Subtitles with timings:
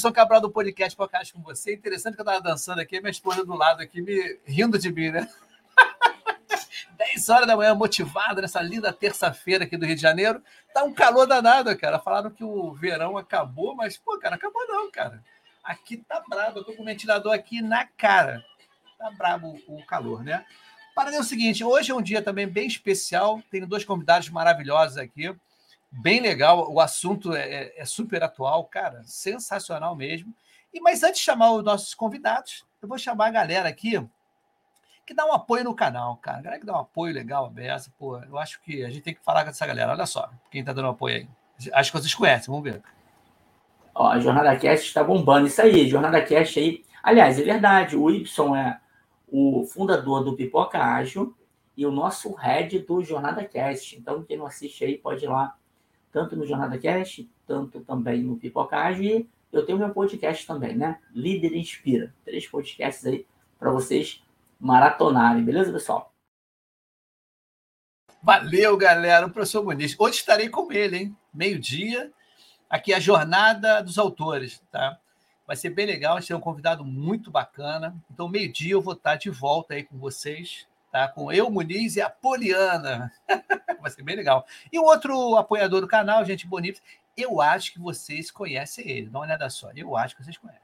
[0.00, 1.74] Ibson Cabral do podcast Podcast com você.
[1.74, 5.10] Interessante que eu estava dançando aqui, minha esposa do lado aqui me rindo de mim,
[5.10, 5.28] né?
[6.96, 10.42] 10 horas da manhã, motivada nessa linda terça-feira aqui do Rio de Janeiro.
[10.72, 11.98] Tá um calor danado, cara.
[11.98, 15.22] Falaram que o verão acabou, mas, pô, cara, acabou não, cara.
[15.62, 18.42] Aqui tá brabo, eu tô com o ventilador aqui na cara.
[18.96, 20.46] Tá brabo o calor, né?
[20.94, 23.42] Para é o seguinte, hoje é um dia também bem especial.
[23.50, 25.36] Tenho dois convidados maravilhosos aqui.
[25.90, 30.32] Bem legal, o assunto é, é, é super atual, cara, sensacional mesmo.
[30.72, 33.98] E mas antes de chamar os nossos convidados, eu vou chamar a galera aqui
[35.10, 36.38] que dá um apoio no canal, cara.
[36.38, 39.12] A galera que dá um apoio legal, aberto, pô, eu acho que a gente tem
[39.12, 39.90] que falar com essa galera.
[39.90, 41.28] Olha só, quem tá dando apoio aí.
[41.72, 42.80] Acho que vocês conhecem, vamos ver.
[43.92, 45.48] Ó, a Jornada Cast está bombando.
[45.48, 46.84] Isso aí, Jornada Cast aí.
[47.02, 48.78] Aliás, é verdade, o Y é
[49.26, 51.36] o fundador do Pipoca Ágil
[51.76, 53.98] e o nosso head do Jornada Cast.
[53.98, 55.56] Então, quem não assiste aí pode ir lá,
[56.12, 59.04] tanto no Jornada Cast, tanto também no Pipoca Ágil.
[59.04, 60.98] E eu tenho meu podcast também, né?
[61.12, 62.14] Líder Inspira.
[62.24, 63.26] Três podcasts aí
[63.58, 64.22] para vocês
[64.58, 66.12] maratonarem, beleza, pessoal?
[68.22, 69.26] Valeu, galera.
[69.26, 69.96] O professor Muniz.
[69.98, 71.16] Hoje estarei com ele, hein?
[71.32, 72.12] Meio-dia
[72.70, 74.98] aqui a jornada dos autores, tá?
[75.44, 77.96] Vai ser bem legal, gente tem um convidado muito bacana.
[78.08, 81.08] Então, meio-dia eu vou estar de volta aí com vocês, tá?
[81.08, 83.12] Com eu, Muniz e a Poliana.
[83.80, 84.46] Vai ser bem legal.
[84.72, 86.80] E o outro apoiador do canal, gente bonita,
[87.16, 89.08] eu acho que vocês conhecem ele.
[89.08, 89.70] Dá uma olhada só.
[89.74, 90.60] Eu acho que vocês conhecem.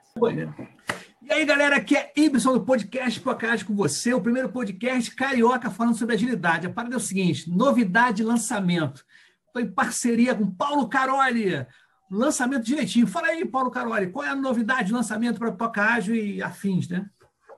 [1.22, 5.70] E aí, galera, aqui é Ibson do podcast Podcast com você, o primeiro podcast carioca
[5.70, 6.67] falando sobre agilidade.
[6.67, 9.05] A parada é o seguinte: novidade de lançamento.
[9.47, 11.67] Estou em parceria com Paulo Caroli,
[12.11, 13.06] lançamento direitinho.
[13.06, 16.89] Fala aí, Paulo Caroli, qual é a novidade de lançamento para Pipoca Ágil e afins,
[16.89, 17.09] né?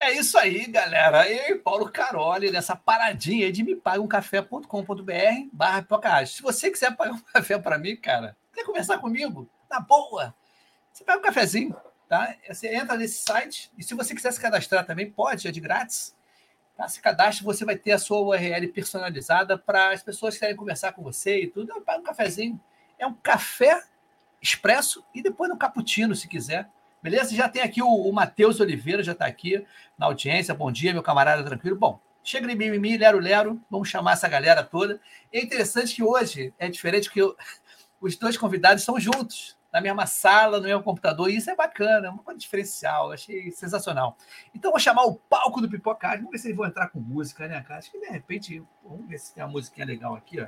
[0.00, 1.28] É isso aí, galera.
[1.28, 4.64] Eu e Paulo Caroli nessa paradinha de me paga um café.com.br
[5.52, 6.36] barra pipocagem.
[6.36, 9.48] Se você quiser pagar um café para mim, cara, quer conversar comigo?
[9.68, 10.32] Na boa.
[10.92, 11.76] Você pega um cafezinho,
[12.08, 12.32] tá?
[12.46, 16.16] Você entra nesse site e se você quiser se cadastrar também, pode, é de grátis.
[16.76, 16.86] Tá?
[16.86, 20.92] Se cadastre, você vai ter a sua URL personalizada para as pessoas que querem conversar
[20.92, 21.80] com você e tudo.
[21.80, 22.60] Paga um cafezinho.
[22.96, 23.82] É um café
[24.40, 26.70] expresso e depois um cappuccino, se quiser.
[27.02, 27.34] Beleza?
[27.34, 29.64] Já tem aqui o, o Matheus Oliveira, já está aqui
[29.96, 30.54] na audiência.
[30.54, 31.76] Bom dia, meu camarada, tranquilo?
[31.76, 33.60] Bom, chega de mimimi, lero, lero.
[33.70, 35.00] Vamos chamar essa galera toda.
[35.32, 37.22] É interessante que hoje é diferente, porque
[38.00, 42.08] os dois convidados estão juntos na mesma sala, no mesmo computador, e isso é bacana,
[42.08, 44.16] é uma coisa diferencial, achei sensacional.
[44.54, 47.46] Então, vou chamar o palco do Pipocagem, vamos ver se eles vão entrar com música,
[47.46, 47.78] né, cara?
[47.78, 50.46] Acho que de repente, vamos ver se tem uma musiquinha legal aqui, ó.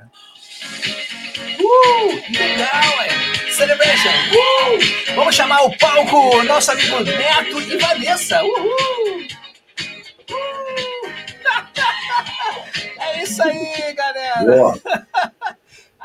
[1.59, 3.51] Uh, legal, é!
[3.51, 4.09] Celebration!
[4.09, 5.15] Uh!
[5.15, 8.43] Vamos chamar o palco, nosso amigo Neto e Vanessa!
[8.43, 9.21] Uhul!
[10.29, 10.61] Uh!
[12.99, 14.43] é isso aí, galera!
[14.43, 15.07] Boa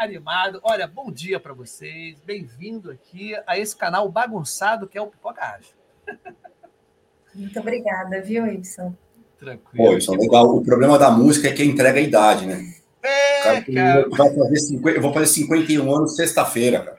[0.06, 0.61] animado.
[0.62, 2.20] Olha, bom dia para vocês.
[2.25, 5.75] Bem-vindo aqui a esse canal bagunçado que é o Pipoca Ágil.
[7.35, 8.94] Muito obrigada, viu, Ibson?
[9.38, 9.85] Tranquilo.
[9.87, 10.47] Pô, Ibson, legal.
[10.56, 12.73] O problema da música é que entrega a idade, né?
[13.03, 14.08] É, cara, cara.
[14.11, 16.99] Vai fazer 50, eu vou fazer 51 anos sexta-feira, cara.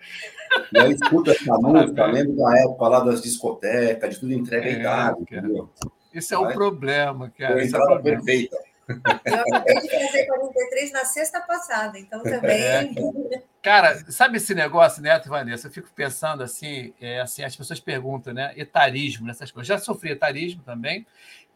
[0.73, 4.71] E aí escuta essa música, lembro da época lá das discotecas, de tudo entrega É,
[4.73, 5.41] em idade, cara.
[5.41, 5.69] entendeu?
[6.13, 7.55] Isso é o problema, Foi cara.
[7.55, 8.17] a Esse é entrada problema.
[8.23, 8.57] perfeita.
[8.87, 12.61] Eu acabei de fazer 43 na sexta passada, então também.
[12.61, 13.43] É.
[13.61, 15.67] Cara, sabe esse negócio, Neto e Vanessa?
[15.67, 18.53] Eu fico pensando assim, é, assim, as pessoas perguntam, né?
[18.55, 19.67] Etarismo, nessas coisas.
[19.67, 21.05] Já sofri etarismo também.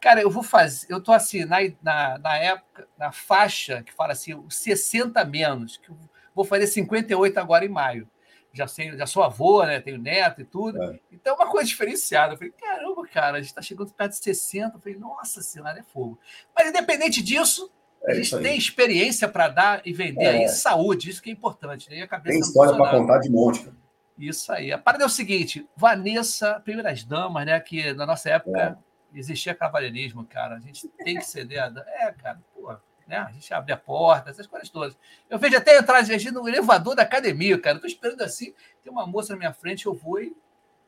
[0.01, 4.12] Cara, eu vou fazer, eu tô assim, na, na, na época, na faixa que fala
[4.12, 5.98] assim, os 60 menos, que eu
[6.36, 8.10] vou fazer 58 agora em maio.
[8.53, 9.80] Já, sei, já sou avô, né?
[9.80, 10.81] Tenho neto e tudo.
[10.83, 11.00] É.
[11.12, 12.33] Então é uma coisa diferenciada.
[12.33, 14.75] Eu falei, caramba, cara, a gente está chegando perto de 60.
[14.75, 16.19] Eu falei, nossa senhora, é fogo.
[16.56, 17.71] Mas independente disso,
[18.06, 18.44] a É gente isso aí.
[18.44, 20.30] tem experiência para dar e vender É.
[20.30, 21.89] aí saúde, isso que é importante.
[21.89, 22.01] Né?
[22.01, 23.75] A cabeça Tem história para contar de monte, cara.
[24.18, 24.71] Isso aí.
[24.71, 27.59] A parada é o seguinte: Vanessa, primeiras damas, né?
[27.59, 28.77] Que na nossa época
[29.15, 30.57] existia cavalheirismo, cara.
[30.57, 31.63] A gente tem que ceder.
[31.63, 32.75] a É, cara, pô,
[33.11, 33.17] né?
[33.17, 34.97] A gente abre a porta, essas coisas todas.
[35.29, 37.75] Eu vejo até entrar gente no elevador da academia, cara.
[37.75, 40.33] Eu tô esperando assim, tem uma moça na minha frente, eu vou e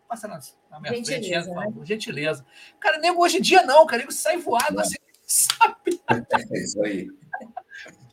[0.08, 0.40] passa na,
[0.72, 1.66] na minha frente, Gentileza, por né?
[1.66, 2.46] favor, gentileza.
[2.80, 4.00] Cara, nego hoje em dia não, cara.
[4.00, 4.96] Nego sai voado assim,
[5.28, 6.02] sabe?
[6.10, 7.10] É isso aí.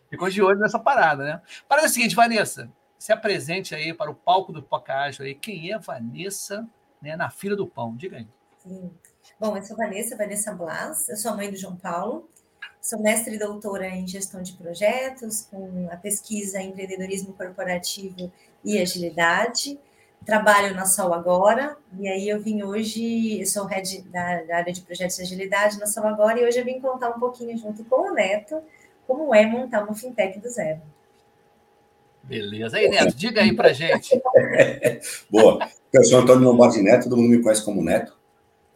[0.08, 1.42] Ficou de olho nessa parada, né?
[1.68, 2.68] Parada é a seguinte, Vanessa,
[2.98, 5.36] se apresente aí para o palco do Pocahontas aí.
[5.36, 6.68] Quem é Vanessa
[7.00, 7.94] né, na fila do pão?
[7.94, 8.26] Diga aí.
[8.58, 8.90] Sim.
[9.38, 12.28] Bom, eu sou Vanessa, Vanessa Blas, eu sou a mãe do João Paulo,
[12.80, 18.30] sou mestre e doutora em gestão de projetos, com a pesquisa em empreendedorismo corporativo
[18.64, 19.78] e agilidade.
[20.24, 24.72] Trabalho na Sol Agora, e aí eu vim hoje, eu sou head da, da área
[24.72, 27.82] de projetos de agilidade na Sol Agora, e hoje eu vim contar um pouquinho junto
[27.84, 28.62] com o Neto
[29.06, 30.80] como é montar uma fintech do zero.
[32.22, 32.76] Beleza.
[32.76, 34.20] Aí, Neto, diga aí pra gente.
[35.28, 35.68] Boa.
[35.92, 38.19] Eu sou Antônio Lombardi Neto, todo mundo me conhece como Neto.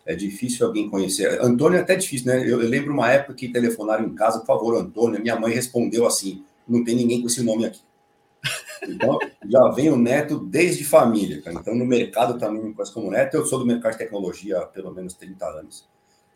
[0.07, 1.41] É difícil alguém conhecer.
[1.41, 2.43] Antônio é até difícil, né?
[2.43, 5.21] Eu, eu lembro uma época que telefonaram em casa, por favor, Antônio.
[5.21, 7.81] Minha mãe respondeu assim: não tem ninguém com esse nome aqui.
[8.87, 9.19] Então,
[9.49, 11.57] já vem o Neto desde família, cara.
[11.59, 13.35] Então, no mercado também conhece como Neto.
[13.35, 15.89] Eu sou do mercado de tecnologia há pelo menos 30 anos.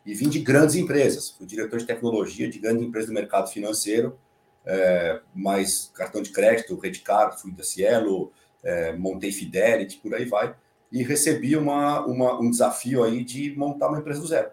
[0.05, 1.29] E vim de grandes empresas.
[1.29, 4.17] Fui diretor de tecnologia de grandes empresas do mercado financeiro,
[4.65, 8.31] é, mais cartão de crédito, Redcard, fui da Cielo,
[8.63, 10.55] é, montei Fidelity, por aí vai.
[10.91, 14.49] E recebi uma, uma, um desafio aí de montar uma empresa do zero.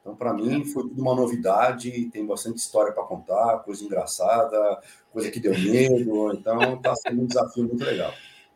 [0.00, 4.80] Então, para mim, foi tudo uma novidade, tem bastante história para contar, coisa engraçada,
[5.12, 6.32] coisa que deu medo.
[6.38, 8.12] Então, está sendo um desafio muito legal.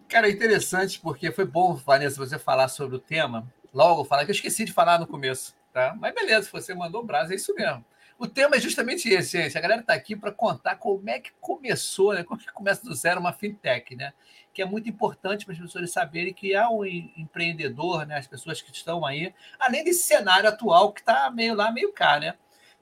[0.08, 3.46] Cara, é interessante porque foi bom, Vanessa, você falar sobre o tema.
[3.72, 5.96] Logo falar, que eu esqueci de falar no começo, tá?
[5.98, 7.84] Mas beleza, você mandou o braço, é isso mesmo.
[8.22, 9.58] O tema é justamente esse, gente.
[9.58, 12.22] A galera está aqui para contar como é que começou, né?
[12.22, 14.12] Como é que começa do zero uma fintech, né?
[14.54, 18.16] Que é muito importante para as pessoas saberem que há um empreendedor, né?
[18.16, 22.20] As pessoas que estão aí, além desse cenário atual que está meio lá, meio cá,
[22.20, 22.36] né?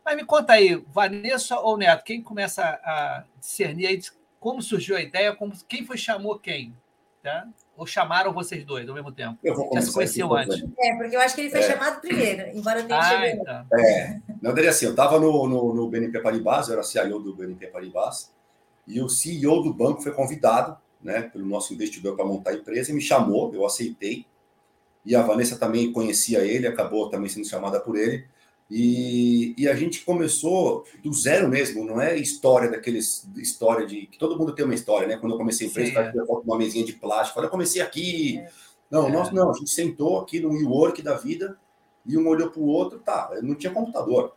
[0.05, 3.99] Mas me conta aí, Vanessa ou Neto, quem começa a discernir aí
[4.39, 6.77] como surgiu a ideia, como, quem foi chamou quem?
[7.23, 7.49] Tá?
[7.81, 9.39] Ou chamaram vocês dois ao mesmo tempo?
[9.43, 10.63] Eu vou Já se aqui, antes?
[10.79, 11.63] É, porque eu acho que ele foi É.
[11.63, 13.41] chamado primeiro, embora tenha Ah, chegado.
[13.41, 13.79] então.
[13.81, 17.35] É, na verdade, assim, eu estava no, no, no BNP Paribas, eu era CIO do
[17.35, 18.35] BNP Paribas,
[18.87, 22.91] e o CEO do banco foi convidado, né, pelo nosso investidor para montar a empresa,
[22.91, 24.27] e me chamou, eu aceitei,
[25.03, 28.27] e a Vanessa também conhecia ele, acabou também sendo chamada por ele,
[28.71, 34.17] e, e a gente começou do zero mesmo, não é história daqueles, história de, que
[34.17, 36.13] todo mundo tem uma história, né, quando eu comecei a empresa, é.
[36.15, 38.41] eu uma mesinha de plástico, olha, eu comecei aqui,
[38.89, 39.11] não, É.
[39.11, 41.59] nós não, a gente sentou aqui no WeWork da vida,
[42.07, 44.35] e um olhou para o outro, tá, eu não tinha computador.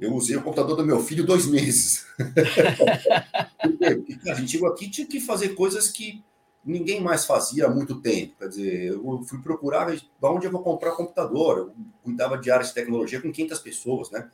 [0.00, 2.06] Eu usei o computador do meu filho dois meses.
[4.28, 6.24] A gente chegou aqui tinha que fazer coisas que
[6.64, 8.36] ninguém mais fazia há muito tempo.
[8.38, 11.58] Quer dizer, eu fui procurar de onde eu vou comprar computador.
[11.58, 14.28] Eu cuidava de áreas de tecnologia com 500 pessoas, né?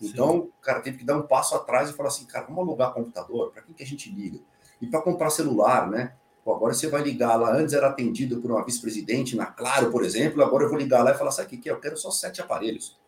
[0.00, 2.92] Então, o cara teve que dar um passo atrás e falar assim, cara, vamos alugar
[2.92, 3.50] computador?
[3.52, 4.40] Para quem que a gente liga?
[4.80, 6.14] E para comprar celular, né?
[6.42, 10.02] Pô, agora você vai ligar lá, antes era atendido por uma vice-presidente na Claro, por
[10.02, 11.72] exemplo, agora eu vou ligar lá e falar, sabe o que que é?
[11.72, 12.98] Eu quero só sete aparelhos.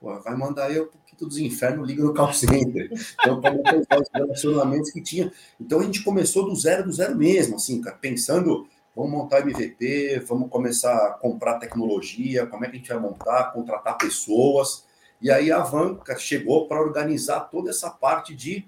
[0.00, 2.90] Pô, vai mandar eu, porque todos os infernos ligam no call center.
[3.20, 5.30] Então, para os relacionamentos que tinha.
[5.60, 8.66] Então, a gente começou do zero, do zero mesmo, assim, cara, pensando,
[8.96, 13.52] vamos montar MVP, vamos começar a comprar tecnologia, como é que a gente vai montar,
[13.52, 14.84] contratar pessoas.
[15.20, 18.64] E aí a Van cara, chegou para organizar toda essa parte de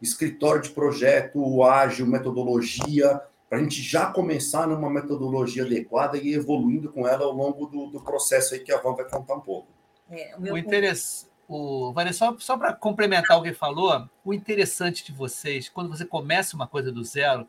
[0.00, 6.90] escritório de projeto, ágil, metodologia, para a gente já começar numa metodologia adequada e evoluindo
[6.90, 9.68] com ela ao longo do, do processo aí que a Van vai contar um pouco.
[10.10, 14.32] É, o O meu interesse, o Vanessa, só, só para complementar o que falou, o
[14.32, 17.46] interessante de vocês, quando você começa uma coisa do zero,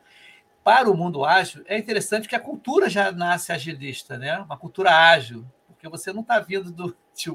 [0.62, 4.38] para o mundo ágil, é interessante que a cultura já nasce agilista, né?
[4.38, 7.30] Uma cultura ágil, porque você não está vindo do, de,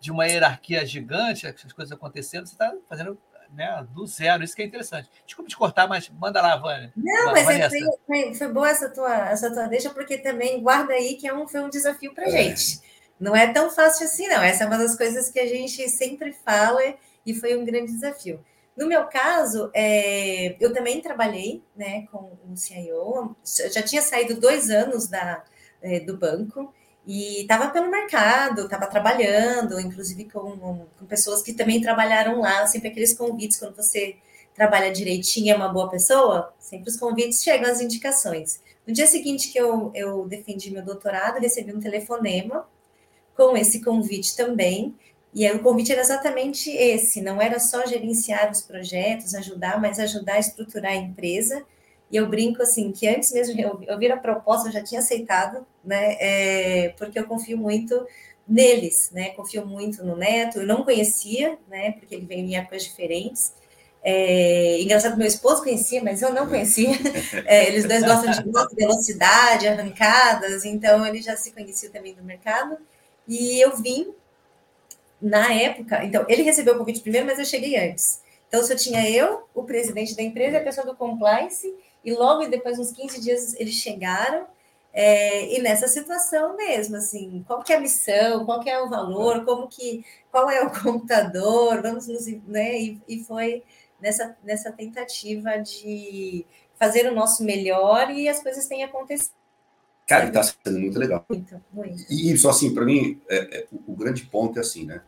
[0.00, 3.18] de uma hierarquia gigante, as coisas acontecendo, você está fazendo
[3.52, 4.42] né, do zero.
[4.42, 5.10] Isso que é interessante.
[5.26, 6.92] Desculpa te cortar, mas manda lá, Vânia.
[6.96, 10.92] Não, mas é, foi, foi, foi, boa essa tua, essa tua deixa, porque também guarda
[10.92, 12.30] aí que é um, foi um desafio para é.
[12.30, 12.80] gente.
[13.20, 14.42] Não é tão fácil assim, não.
[14.42, 16.80] Essa é uma das coisas que a gente sempre fala
[17.24, 18.42] e foi um grande desafio.
[18.74, 23.36] No meu caso, é, eu também trabalhei né, com o CIO,
[23.70, 25.44] já tinha saído dois anos da,
[25.82, 26.72] é, do banco,
[27.06, 32.88] e estava pelo mercado, estava trabalhando, inclusive com, com, pessoas que também trabalharam lá, sempre
[32.88, 34.16] aqueles convites, quando você
[34.54, 38.60] trabalha direitinho é uma boa pessoa, sempre os convites chegam as indicações.
[38.86, 42.66] No dia seguinte que eu, eu defendi meu doutorado, recebi um telefonema
[43.40, 44.94] com esse convite também,
[45.32, 49.98] e aí, o convite era exatamente esse, não era só gerenciar os projetos, ajudar, mas
[49.98, 51.64] ajudar a estruturar a empresa,
[52.10, 55.00] e eu brinco assim, que antes mesmo de eu ouvir a proposta, eu já tinha
[55.00, 56.16] aceitado, né?
[56.20, 58.04] É, porque eu confio muito
[58.46, 59.30] neles, né?
[59.30, 60.58] Confio muito no Neto.
[60.58, 61.92] Eu não conhecia, né?
[61.92, 63.52] Porque ele veio em épocas diferentes.
[64.02, 66.90] É, engraçado, meu esposo conhecia, mas eu não conhecia.
[67.46, 72.76] É, eles dois gostam de velocidade, arrancadas, então ele já se conhecia também do mercado.
[73.26, 74.12] E eu vim
[75.20, 78.22] na época, então ele recebeu o convite primeiro, mas eu cheguei antes.
[78.48, 81.72] Então, só tinha eu, o presidente da empresa, a pessoa do compliance
[82.04, 84.46] e logo depois, uns 15 dias, eles chegaram.
[84.92, 88.88] É, e nessa situação mesmo, assim, qual que é a missão, qual que é o
[88.88, 93.62] valor, como que, qual é o computador, vamos nos, né, e, e foi
[94.00, 96.44] nessa, nessa tentativa de
[96.76, 99.39] fazer o nosso melhor e as coisas têm acontecido.
[100.10, 101.24] Cara, está sendo muito legal.
[101.28, 102.04] Muito, muito.
[102.10, 105.02] E só assim, para mim, é, é, o, o grande ponto é assim, né?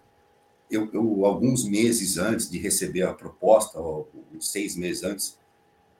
[0.70, 5.36] Eu, eu, alguns meses antes de receber a proposta, ou, seis meses antes,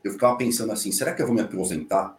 [0.04, 2.16] eu ficava pensando assim, será que eu vou me aposentar?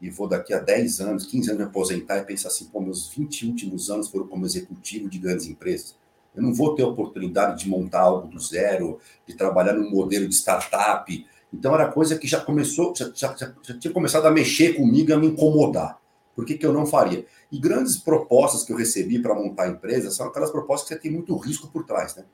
[0.00, 3.08] E vou daqui a 10 anos, 15 anos me aposentar e pensar assim, pô, meus
[3.08, 5.94] 20 últimos anos foram como executivo de grandes empresas.
[6.34, 10.28] Eu não vou ter a oportunidade de montar algo do zero, de trabalhar num modelo
[10.28, 11.26] de startup.
[11.54, 15.16] Então era coisa que já começou, já, já, já tinha começado a mexer comigo, a
[15.16, 16.04] me incomodar.
[16.36, 17.24] Por que, que eu não faria?
[17.50, 21.00] E grandes propostas que eu recebi para montar a empresa são aquelas propostas que você
[21.00, 22.24] tem muito risco por trás, né?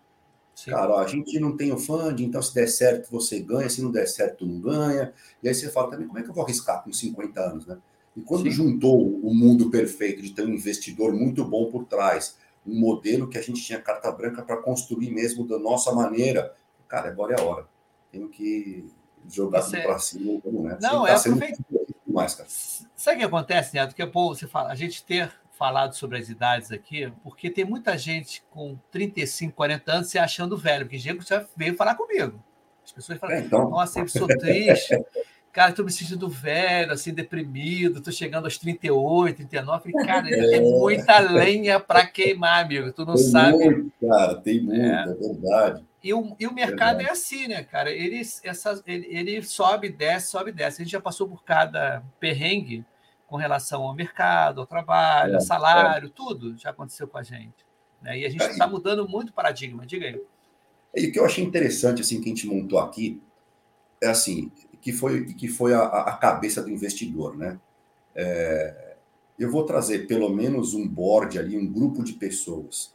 [0.56, 0.72] Sim.
[0.72, 3.80] Cara, ó, a gente não tem o funding, então se der certo você ganha, se
[3.80, 5.12] não der certo não ganha.
[5.40, 7.78] E aí você fala também, como é que eu vou arriscar com 50 anos, né?
[8.16, 8.50] E quando Sim.
[8.50, 13.38] juntou o mundo perfeito de ter um investidor muito bom por trás, um modelo que
[13.38, 16.52] a gente tinha carta branca para construir mesmo da nossa maneira,
[16.88, 17.66] cara, agora é a hora.
[18.10, 18.84] Tenho que
[19.30, 19.80] jogar você...
[19.80, 20.78] para cima, né?
[20.80, 21.64] Não, tá é aproveitar.
[22.12, 22.48] Mais, cara.
[22.94, 23.94] Sabe o que acontece, Neto?
[23.94, 27.64] Que é bom você fala, a gente ter falado sobre as idades aqui, porque tem
[27.64, 32.42] muita gente com 35, 40 anos se achando velho, porque Diego já veio falar comigo.
[32.84, 33.70] As pessoas falam, é, então.
[33.70, 35.00] nossa, eu sou triste,
[35.52, 40.48] cara, estou me sentindo velho, assim, deprimido, estou chegando aos 38, 39, cara, é.
[40.48, 43.56] tem muita lenha para queimar, amigo, tu não tem sabe.
[43.58, 45.84] Muito, cara, tem muito, é, é verdade.
[46.02, 47.90] E o, e o mercado é, é assim, né, cara?
[47.90, 50.82] Ele, essa, ele, ele sobe, desce, sobe, desce.
[50.82, 52.84] A gente já passou por cada perrengue
[53.26, 56.12] com relação ao mercado, ao trabalho, é, salário, é.
[56.14, 57.64] tudo já aconteceu com a gente.
[58.02, 58.18] Né?
[58.18, 60.20] E a gente está mudando muito o paradigma, diga aí.
[60.94, 63.22] E o que eu achei interessante, assim, que a gente montou aqui,
[64.02, 67.58] é assim, que foi, que foi a, a cabeça do investidor, né?
[68.14, 68.96] É,
[69.38, 72.94] eu vou trazer pelo menos um board ali, um grupo de pessoas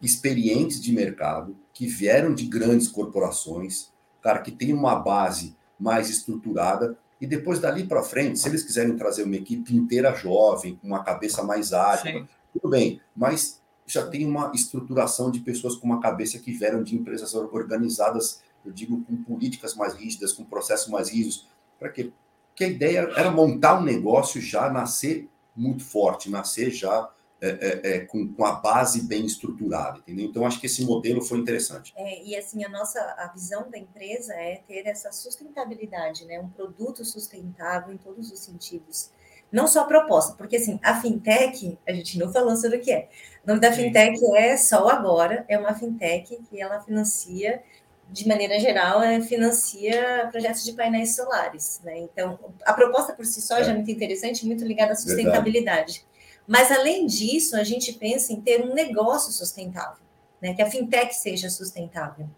[0.00, 3.90] experientes de mercado, que vieram de grandes corporações,
[4.22, 8.96] cara, que tem uma base mais estruturada e depois dali para frente, se eles quiserem
[8.96, 14.26] trazer uma equipe inteira jovem, com uma cabeça mais ágil, tudo bem, mas já tem
[14.26, 19.16] uma estruturação de pessoas com uma cabeça que vieram de empresas organizadas, eu digo, com
[19.22, 21.46] políticas mais rígidas, com processos mais rígidos.
[21.78, 22.10] Para quê?
[22.48, 27.08] Porque a ideia era montar um negócio já nascer muito forte, nascer já
[27.40, 30.26] é, é, é, com, com, a base bem estruturada, entendeu?
[30.26, 31.92] Então, acho que esse modelo foi interessante.
[31.94, 36.40] É, e, assim, a nossa a visão da empresa é ter essa sustentabilidade, né?
[36.40, 39.10] Um produto sustentável em todos os sentidos.
[39.52, 42.90] Não só a proposta, porque, assim, a fintech, a gente não falou sobre o que
[42.90, 43.08] é.
[43.44, 47.62] O nome da fintech é Sol Agora, é uma fintech que ela financia
[48.10, 51.80] de maneira geral, é, financia projetos de painéis solares.
[51.84, 51.98] Né?
[51.98, 53.64] Então, a proposta por si só é.
[53.64, 55.92] já é muito interessante, muito ligada à sustentabilidade.
[55.92, 56.15] Verdade.
[56.46, 60.04] Mas, além disso, a gente pensa em ter um negócio sustentável,
[60.40, 60.54] né?
[60.54, 62.28] que a fintech seja sustentável.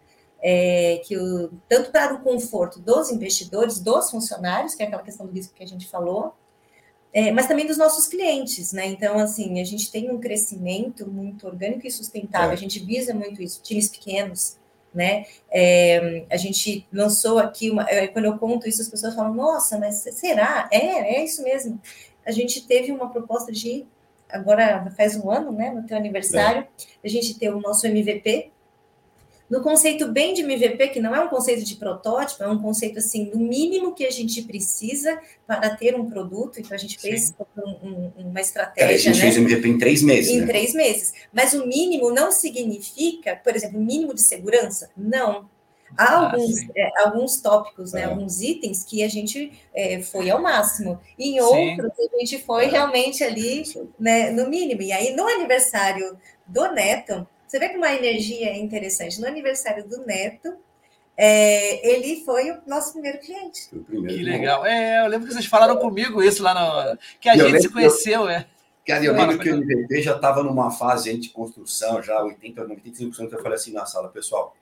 [0.41, 5.25] É, que o, tanto para o conforto dos investidores, dos funcionários, que é aquela questão
[5.25, 6.33] do risco que a gente falou,
[7.11, 8.87] é, mas também dos nossos clientes, né?
[8.87, 12.53] Então, assim, a gente tem um crescimento muito orgânico e sustentável, é.
[12.53, 14.57] a gente visa muito isso, times pequenos,
[14.93, 15.25] né?
[15.51, 19.77] É, a gente lançou aqui, uma, é, quando eu conto isso, as pessoas falam, nossa,
[19.77, 20.69] mas será?
[20.71, 21.81] É, é isso mesmo.
[22.25, 23.85] A gente teve uma proposta de
[24.29, 27.07] agora faz um ano, né, no teu aniversário, é.
[27.07, 28.51] a gente tem o nosso MVP,
[29.49, 32.99] no conceito bem de MVP, que não é um conceito de protótipo, é um conceito
[32.99, 37.33] assim do mínimo que a gente precisa para ter um produto, então a gente fez
[37.57, 38.91] um, um, uma estratégia.
[38.91, 39.21] É, a gente né?
[39.21, 40.31] fez MVP em três meses.
[40.31, 40.47] Em né?
[40.47, 41.13] três meses.
[41.33, 44.91] Mas o mínimo não significa, por exemplo, mínimo de segurança?
[44.95, 45.49] Não.
[45.97, 48.03] Há ah, alguns, é, alguns tópicos, né, é.
[48.05, 52.65] alguns itens que a gente é, foi ao máximo, e em outros a gente foi
[52.65, 52.67] é.
[52.69, 53.63] realmente ali
[53.99, 54.81] né, no mínimo.
[54.81, 56.17] E aí, no aniversário
[56.47, 59.19] do Neto, você vê que uma energia interessante.
[59.19, 60.55] No aniversário do Neto,
[61.17, 63.67] é, ele foi o nosso primeiro cliente.
[63.85, 64.65] Primeiro que legal.
[64.65, 66.97] É, eu lembro que vocês falaram comigo isso lá no.
[67.19, 68.45] Que a gente se conheceu, eu, é.
[68.87, 73.33] Cara, eu lembro que o MVP já estava numa fase de construção, já 80, 95%.
[73.33, 74.55] Eu falei assim na sala, pessoal,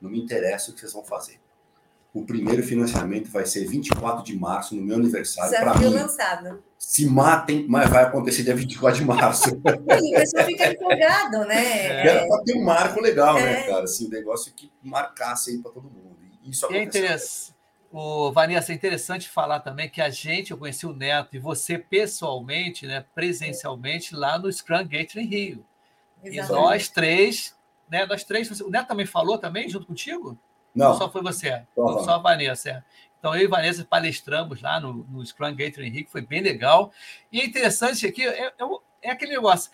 [0.00, 1.40] não me interessa o que vocês vão fazer.
[2.12, 5.50] O primeiro financiamento vai ser 24 de março, no meu aniversário.
[5.50, 6.64] Desafio mim, lançado.
[6.78, 9.44] Se matem, mas vai acontecer dia 24 de março.
[10.00, 12.06] E o pessoal fica empolgado, né?
[12.06, 13.44] Era para ter um marco legal, né, é.
[13.44, 13.84] né, cara?
[13.84, 16.16] Assim, um negócio que marcasse aí para todo mundo.
[16.44, 17.58] Isso e é interessante.
[17.90, 21.78] O Vanessa, é interessante falar também que a gente, eu conheci o Neto e você
[21.78, 25.64] pessoalmente, né, presencialmente, lá no Scrum Gateway Rio.
[26.22, 26.50] Exatamente.
[26.50, 27.54] E nós três,
[27.90, 30.38] né, nós três, o Neto também falou também junto contigo?
[30.74, 30.92] Não.
[30.92, 31.62] Ou só foi você?
[31.74, 32.70] Só, só a Vanessa.
[32.70, 32.82] É.
[33.18, 36.92] Então, eu e Vanessa palestramos lá no, no Scrum Gateway Henrique, foi bem legal.
[37.32, 38.52] E é interessante aqui, é, é,
[39.02, 39.70] é aquele negócio.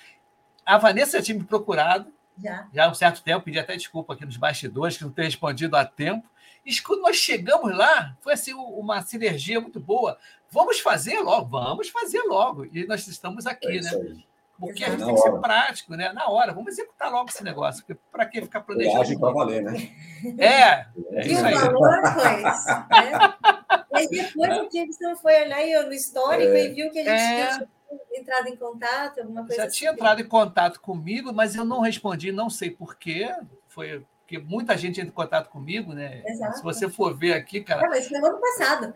[0.64, 2.10] A Vanessa tinha me procurado,
[2.42, 2.66] já.
[2.72, 5.76] já há um certo tempo, pedi até desculpa aqui nos bastidores, que não tenho respondido
[5.76, 6.26] a tempo.
[6.64, 10.18] E quando nós chegamos lá, foi assim uma sinergia muito boa.
[10.50, 12.64] Vamos fazer logo, vamos fazer logo.
[12.72, 13.90] E nós estamos aqui, é né?
[13.90, 14.24] Aí.
[14.58, 16.12] Porque a gente tem que ser prático, né?
[16.12, 17.84] Na hora, vamos executar logo esse negócio.
[18.10, 19.00] Para que ficar planejando?
[19.00, 19.90] Age para valer, né?
[20.38, 20.86] É.
[21.12, 22.42] é e o valor foi.
[22.42, 23.34] Né?
[23.90, 26.64] Mas depois o Gibson foi olhar eu no histórico é.
[26.64, 27.48] e viu que a gente é.
[27.48, 27.68] tinha
[28.12, 29.78] entrado em contato, alguma coisa Já assim.
[29.78, 33.32] tinha entrado em contato comigo, mas eu não respondi, não sei porquê.
[33.68, 36.22] Foi porque muita gente entra em contato comigo, né?
[36.26, 36.56] Exato.
[36.56, 37.84] Se você for ver aqui, cara.
[37.84, 38.94] Ah, mas foi no ano passado.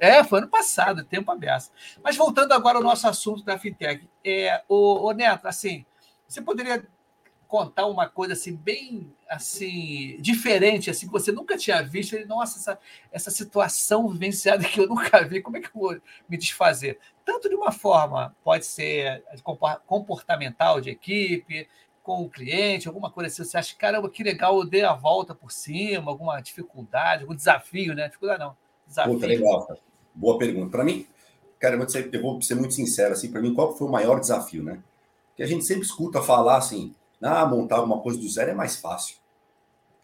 [0.00, 1.70] É, foi ano passado, tempo aberto.
[2.02, 5.84] Mas voltando agora ao nosso assunto da fintech, é, o, o Neto, assim,
[6.26, 6.86] você poderia
[7.48, 12.16] contar uma coisa assim bem assim diferente, assim que você nunca tinha visto?
[12.26, 12.78] Nossa, essa,
[13.12, 16.98] essa situação vivenciada que eu nunca vi, como é que eu vou me desfazer?
[17.24, 19.24] Tanto de uma forma, pode ser
[19.86, 21.68] comportamental de equipe,
[22.06, 25.34] com o cliente, alguma coisa assim, você acha, caramba, que legal, eu dei a volta
[25.34, 28.06] por cima, alguma dificuldade, algum desafio, né?
[28.06, 28.56] Dificuldade não,
[29.04, 29.68] Puta, legal.
[30.14, 30.70] Boa pergunta.
[30.70, 31.06] Para mim,
[31.58, 33.90] cara, eu vou, ser, eu vou ser muito sincero, assim, para mim, qual foi o
[33.90, 34.82] maior desafio, né?
[35.36, 38.76] Que a gente sempre escuta falar assim, ah, montar uma coisa do zero é mais
[38.76, 39.16] fácil.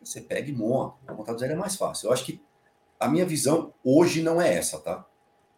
[0.03, 2.09] Você pega e monta, montar do zero é mais fácil.
[2.09, 2.41] Eu acho que
[2.99, 5.05] a minha visão hoje não é essa, tá?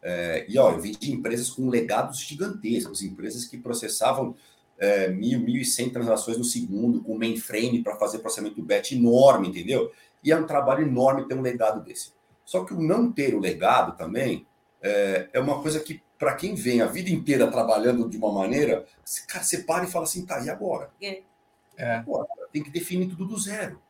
[0.03, 4.37] É, e ó, eu vi de empresas com legados gigantescos, empresas que processavam
[4.79, 8.93] é, mil, mil e cem transações no segundo, com mainframe para fazer processamento do batch
[8.93, 9.91] enorme, entendeu?
[10.23, 12.13] E é um trabalho enorme ter um legado desse.
[12.45, 14.47] Só que o não ter o legado também
[14.83, 18.85] é, é uma coisa que, para quem vem a vida inteira trabalhando de uma maneira,
[19.27, 20.91] cara, você para e fala assim, tá, e agora?
[21.01, 21.23] É.
[21.77, 21.97] é.
[21.97, 23.81] Agora, tem que definir tudo do zero.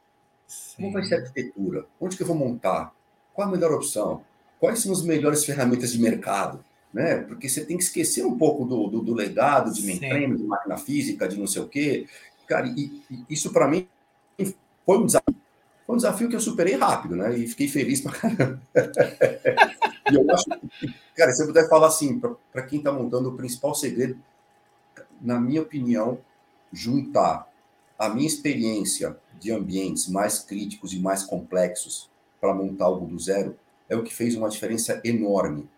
[0.47, 0.77] Sim.
[0.77, 1.87] Como vai ser a arquitetura?
[2.01, 2.95] Onde que eu vou montar?
[3.33, 4.23] Qual a melhor opção?
[4.61, 6.64] Quais são as melhores ferramentas de mercado?
[6.93, 7.17] Né?
[7.17, 10.77] Porque você tem que esquecer um pouco do, do, do legado de mainframe, de máquina
[10.77, 12.07] física, de não sei o quê.
[12.47, 13.88] Cara, e, e isso para mim
[14.87, 15.23] foi um desafio.
[15.87, 17.37] Foi um desafio que eu superei rápido, né?
[17.37, 18.61] E fiquei feliz pra caramba.
[20.11, 22.20] e eu acho que, cara, se eu puder falar assim,
[22.53, 24.18] para quem está montando, o principal segredo,
[25.20, 26.18] na minha opinião,
[26.73, 27.49] juntar
[27.99, 33.57] a minha experiência de ambientes mais críticos e mais complexos para montar algo do zero
[33.88, 35.68] é o que fez uma diferença enorme.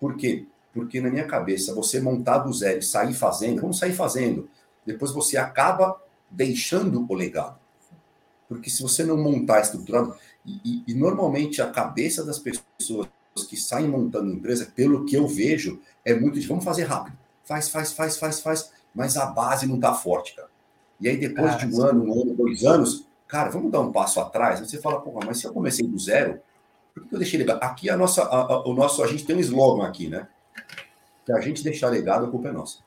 [0.00, 0.46] Por quê?
[0.74, 4.48] Porque na minha cabeça, você montar do zero e sair fazendo, vamos sair fazendo,
[4.84, 7.61] depois você acaba deixando o legado.
[8.52, 13.08] Porque se você não montar estruturado, e, e, normalmente a cabeça das pessoas
[13.48, 17.16] que saem montando empresa, pelo que eu vejo, é muito de vamos fazer rápido.
[17.44, 20.48] Faz, faz, faz, faz, faz, mas a base não está forte, cara.
[21.00, 21.82] E aí, depois ah, de um sim.
[21.82, 24.60] ano, um ano, dois anos, cara, vamos dar um passo atrás.
[24.60, 26.40] Você fala, porra, mas se eu comecei do zero,
[26.94, 27.62] por que eu deixei legado?
[27.62, 30.28] Aqui a nossa, a, a, o nosso, a gente tem um slogan aqui, né?
[31.24, 32.78] Se a gente deixar legado, a culpa é nossa.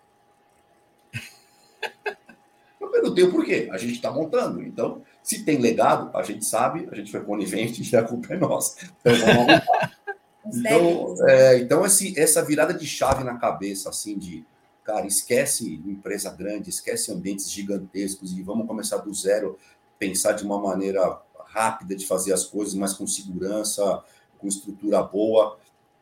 [3.15, 3.69] Perguntei o porquê.
[3.71, 4.61] A gente está montando.
[4.61, 8.37] Então, se tem legado, a gente sabe, a gente foi conivente e a culpa é
[8.37, 8.75] nossa.
[8.99, 9.61] Então, vamos
[10.47, 14.45] Então, é, então esse, essa virada de chave na cabeça, assim, de,
[14.83, 19.57] cara, esquece empresa grande, esquece ambientes gigantescos e vamos começar do zero,
[19.97, 24.03] pensar de uma maneira rápida de fazer as coisas, mas com segurança,
[24.37, 25.57] com estrutura boa.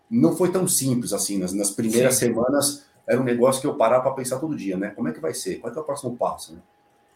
[0.10, 1.38] Não foi tão simples assim.
[1.38, 2.26] Nas, nas primeiras Sim.
[2.26, 4.89] semanas era um negócio que eu parava para pensar todo dia, né?
[4.89, 5.60] Como é que vai ser?
[5.60, 6.54] Qual é, é o próximo passo?
[6.54, 6.60] Né?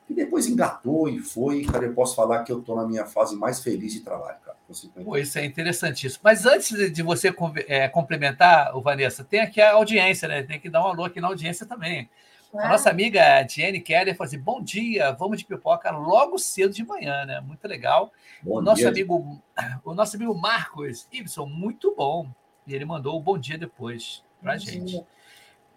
[0.10, 3.36] E depois engatou e foi, cara, eu posso falar que eu estou na minha fase
[3.36, 4.58] mais feliz de trabalho, cara.
[5.04, 6.22] Pô, isso é interessantíssimo.
[6.24, 7.34] Mas antes de você
[7.68, 10.44] é, complementar, o Vanessa, tem aqui a audiência, né?
[10.44, 12.10] Tem que dar um alô aqui na audiência também.
[12.54, 16.84] A nossa amiga Jenny Keller falou assim: bom dia, vamos de pipoca logo cedo de
[16.84, 17.40] manhã, né?
[17.42, 18.12] Muito legal.
[18.42, 18.90] Bom o nosso dia.
[18.90, 19.42] amigo,
[19.84, 22.30] o nosso amigo Marcos Ibson, muito bom.
[22.66, 24.86] E ele mandou o bom dia depois para a gente.
[24.86, 25.06] Dia.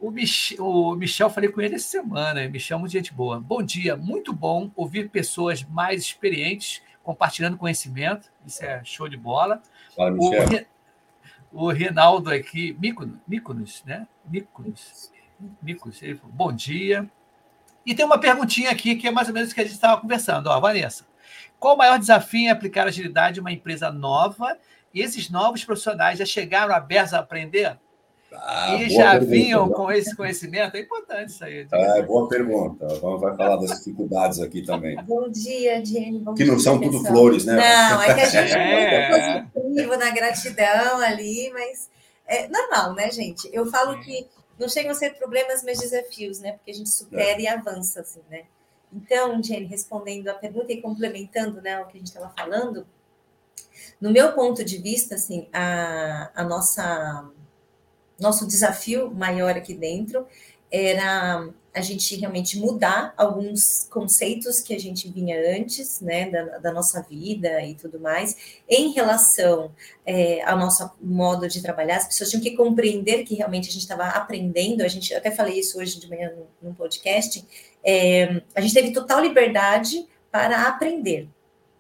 [0.01, 2.49] O, Mich o Michel, falei com ele essa semana.
[2.49, 3.39] Michel, muito gente boa.
[3.39, 8.33] Bom dia, muito bom ouvir pessoas mais experientes compartilhando conhecimento.
[8.47, 9.63] Isso é show de bola.
[9.95, 10.43] Fala, Michel.
[10.43, 10.67] O, Re...
[11.53, 12.75] o Reinaldo aqui,
[13.29, 14.09] Míconos, né?
[14.25, 15.13] Míconos.
[15.61, 17.09] Míconos, ele falou, bom dia.
[17.85, 20.01] E tem uma perguntinha aqui que é mais ou menos o que a gente estava
[20.01, 20.47] conversando.
[20.47, 21.07] Ó, Vanessa,
[21.59, 24.57] qual o maior desafio em aplicar agilidade em uma empresa nova?
[24.95, 27.79] E esses novos profissionais já chegaram abertos a aprender?
[28.33, 29.75] Ah, e já pergunta, vinham né?
[29.75, 30.77] com esse conhecimento?
[30.77, 31.67] É importante isso aí.
[31.73, 32.87] É, boa pergunta.
[33.01, 34.97] Vamos vai falar das dificuldades aqui também.
[35.05, 36.25] Bom dia, Jenny.
[36.37, 37.57] que não são tudo flores, né?
[37.57, 41.91] Não, é que a gente é positivo na gratidão ali, mas
[42.27, 43.49] é normal, né, gente?
[43.53, 44.27] Eu falo que
[44.59, 46.53] não chegam a ser problemas, mas desafios, né?
[46.53, 47.43] Porque a gente supera é.
[47.43, 48.45] e avança, assim, né?
[48.93, 52.87] Então, Jenny, respondendo a pergunta e complementando né, o que a gente estava falando,
[54.01, 57.31] no meu ponto de vista, assim, a, a nossa
[58.21, 60.27] nosso desafio maior aqui dentro
[60.71, 66.73] era a gente realmente mudar alguns conceitos que a gente vinha antes, né, da, da
[66.73, 69.71] nossa vida e tudo mais, em relação
[70.05, 71.99] é, ao nosso modo de trabalhar.
[71.99, 74.83] As pessoas tinham que compreender que realmente a gente estava aprendendo.
[74.83, 77.45] A gente até falei isso hoje de manhã no, no podcast.
[77.85, 81.29] É, a gente teve total liberdade para aprender.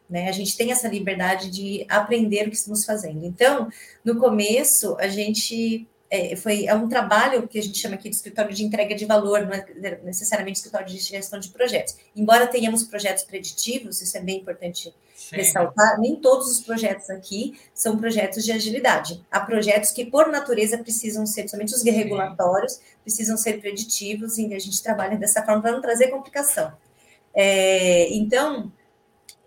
[0.08, 0.28] Né?
[0.28, 3.24] A gente tem essa liberdade de aprender o que estamos fazendo.
[3.24, 3.68] Então,
[4.04, 8.16] no começo, a gente é, foi, é um trabalho que a gente chama aqui de
[8.16, 11.96] escritório de entrega de valor, não é necessariamente escritório de gestão de projetos.
[12.16, 15.36] Embora tenhamos projetos preditivos, isso é bem importante Sim.
[15.36, 19.24] ressaltar, nem todos os projetos aqui são projetos de agilidade.
[19.30, 24.58] Há projetos que, por natureza, precisam ser, somente os regulatórios, precisam ser preditivos, e a
[24.58, 26.72] gente trabalha dessa forma para não trazer complicação.
[27.32, 28.72] É, então,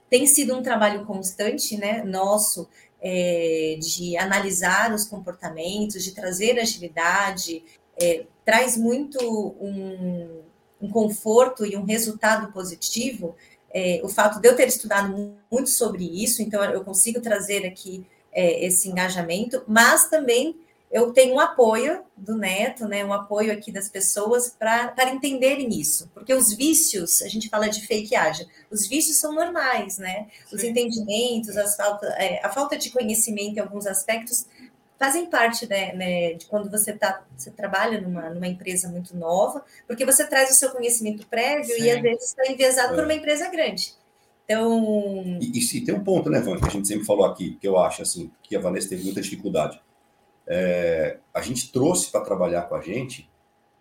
[0.09, 2.69] tem sido um trabalho constante, né, nosso,
[3.03, 7.61] é, de analisar os comportamentos, de trazer agilidade,
[8.01, 9.19] é, traz muito
[9.59, 10.41] um,
[10.81, 13.35] um, conforto e um resultado positivo.
[13.73, 18.07] É, o fato de eu ter estudado muito sobre isso, então eu consigo trazer aqui
[18.35, 20.55] esse engajamento, mas também
[20.93, 26.07] eu tenho um apoio do neto, né, um apoio aqui das pessoas para entenderem isso,
[26.13, 30.27] porque os vícios, a gente fala de fake ágil, os vícios são normais, né?
[30.53, 30.69] Os Sim.
[30.69, 34.45] entendimentos, as falta, é, a falta de conhecimento em alguns aspectos
[34.99, 39.65] fazem parte né, né, de quando você tá, você trabalha numa, numa empresa muito nova,
[39.87, 41.85] porque você traz o seu conhecimento prévio Sim.
[41.85, 42.95] e às vezes está enviesado é.
[42.95, 43.95] por uma empresa grande.
[44.45, 45.39] Então.
[45.41, 47.79] E, e, tem um ponto, né, Van, que a gente sempre falou aqui, que eu
[47.79, 49.81] acho assim, que a Vanessa teve muita dificuldade
[50.47, 53.29] é, a gente trouxe para trabalhar com a gente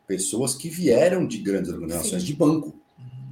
[0.07, 2.27] pessoas que vieram de grandes organizações Sim.
[2.27, 2.75] de banco.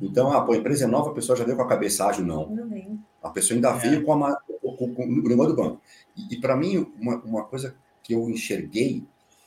[0.01, 2.25] Então, ah, pô, a empresa é nova, a pessoa já veio com a cabeça ágil,
[2.25, 2.49] não.
[2.49, 3.79] não a pessoa ainda é.
[3.79, 5.81] veio com, a, com, com, com o negócio do banco.
[6.17, 9.05] E, e para mim, uma, uma coisa que eu enxerguei,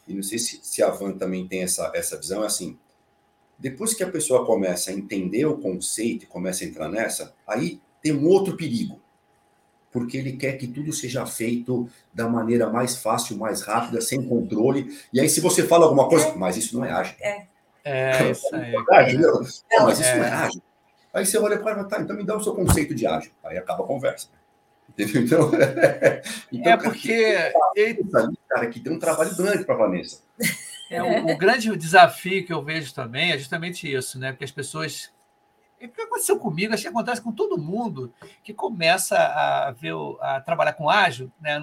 [0.07, 2.77] e não sei se, se a Van também tem essa, essa visão, é assim,
[3.57, 7.81] depois que a pessoa começa a entender o conceito e começa a entrar nessa, aí
[8.01, 8.99] tem um outro perigo
[9.93, 14.97] porque ele quer que tudo seja feito da maneira mais fácil, mais rápida, sem controle.
[15.13, 16.35] E aí, se você fala alguma coisa, é.
[16.35, 17.15] mas isso não é ágil.
[17.21, 17.47] É,
[17.85, 19.17] é isso aí.
[19.17, 20.61] Não, mas isso não é ágil.
[21.13, 23.31] Aí você olha para tá, então me dá o seu conceito de ágil.
[23.43, 24.29] Aí acaba a conversa.
[24.89, 25.21] Entendeu?
[25.21, 25.51] Então,
[26.51, 27.51] então é porque.
[27.75, 28.03] Ele...
[28.49, 30.21] Cara, que tem um trabalho grande para a Vanessa.
[30.89, 34.31] É, o, o, grande desafio que eu vejo também é justamente isso, né?
[34.31, 35.11] Porque as pessoas
[35.85, 40.41] o que aconteceu comigo, acho que acontece com todo mundo que começa a ver, a
[40.41, 41.59] trabalhar com ágil, né?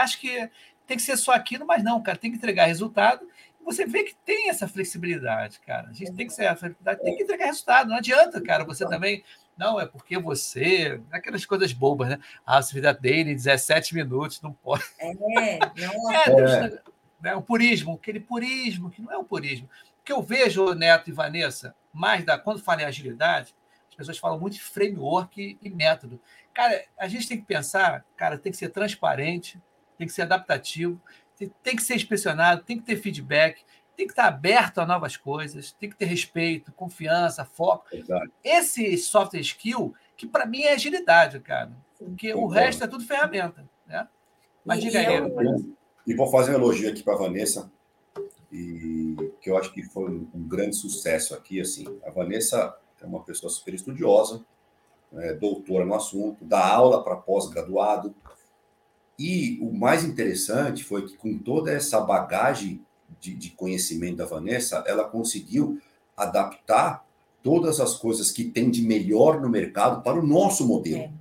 [0.00, 0.50] acho que
[0.86, 3.26] tem que ser só aquilo, mas não, cara, tem que entregar resultado.
[3.64, 5.88] Você vê que tem essa flexibilidade, cara.
[5.88, 7.88] A gente tem que ser essa flexibilidade, tem que entregar resultado.
[7.88, 9.22] Não adianta, cara, você também.
[9.56, 11.00] Não, é porque você.
[11.10, 12.18] Aquelas coisas bobas, né?
[12.44, 14.82] Ah, se vida dele 17 minutos, não pode.
[14.98, 16.12] É, não.
[16.12, 16.82] É, é.
[17.22, 19.68] Né, o purismo, aquele purismo, que não é o purismo.
[20.02, 22.36] O que eu vejo, Neto e Vanessa, mais da.
[22.36, 23.54] Quando falo em agilidade,
[23.88, 26.20] as pessoas falam muito de framework e método.
[26.52, 29.62] Cara, a gente tem que pensar, cara, tem que ser transparente,
[29.96, 31.00] tem que ser adaptativo,
[31.36, 33.62] tem, tem que ser inspecionado, tem que ter feedback,
[33.96, 37.86] tem que estar aberto a novas coisas, tem que ter respeito, confiança, foco.
[37.92, 38.28] Exato.
[38.42, 41.70] Esse soft skill, que para mim é agilidade, cara.
[41.96, 43.64] Porque o resto é tudo ferramenta.
[43.86, 44.08] Né?
[44.64, 45.16] Mas diga aí.
[45.16, 47.70] Eu, e vou fazer um elogio aqui para a Vanessa
[48.50, 51.60] e que eu acho que foi um grande sucesso aqui.
[51.60, 54.40] Assim, a Vanessa é uma pessoa super estudiosa,
[55.14, 58.14] é, doutora no assunto, dá aula para pós-graduado.
[59.18, 62.80] E o mais interessante foi que, com toda essa bagagem
[63.20, 65.78] de, de conhecimento da Vanessa, ela conseguiu
[66.16, 67.04] adaptar
[67.42, 71.02] todas as coisas que tem de melhor no mercado para o nosso modelo.
[71.02, 71.12] É.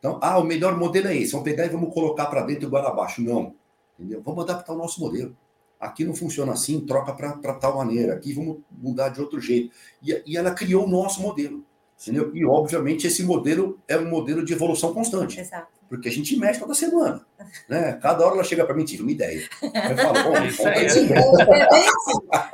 [0.00, 2.66] Então, ah, o melhor modelo é esse, vamos pegar e vamos colocar para dentro e
[2.66, 3.22] igual abaixo.
[3.22, 3.54] Não,
[3.96, 4.20] entendeu?
[4.20, 5.36] Vamos adaptar o nosso modelo.
[5.82, 8.14] Aqui não funciona assim, troca para tal maneira.
[8.14, 9.74] Aqui vamos mudar de outro jeito.
[10.00, 11.64] E, e ela criou o nosso modelo.
[12.00, 12.30] Entendeu?
[12.34, 15.40] E, obviamente, esse modelo é um modelo de evolução constante.
[15.40, 15.66] Exato.
[15.88, 17.26] Porque a gente mexe toda semana.
[17.68, 17.98] Né?
[18.00, 19.42] Cada hora ela chega para mim, tive uma ideia.
[19.60, 21.20] Eu falo, bom, me conta essa ideia.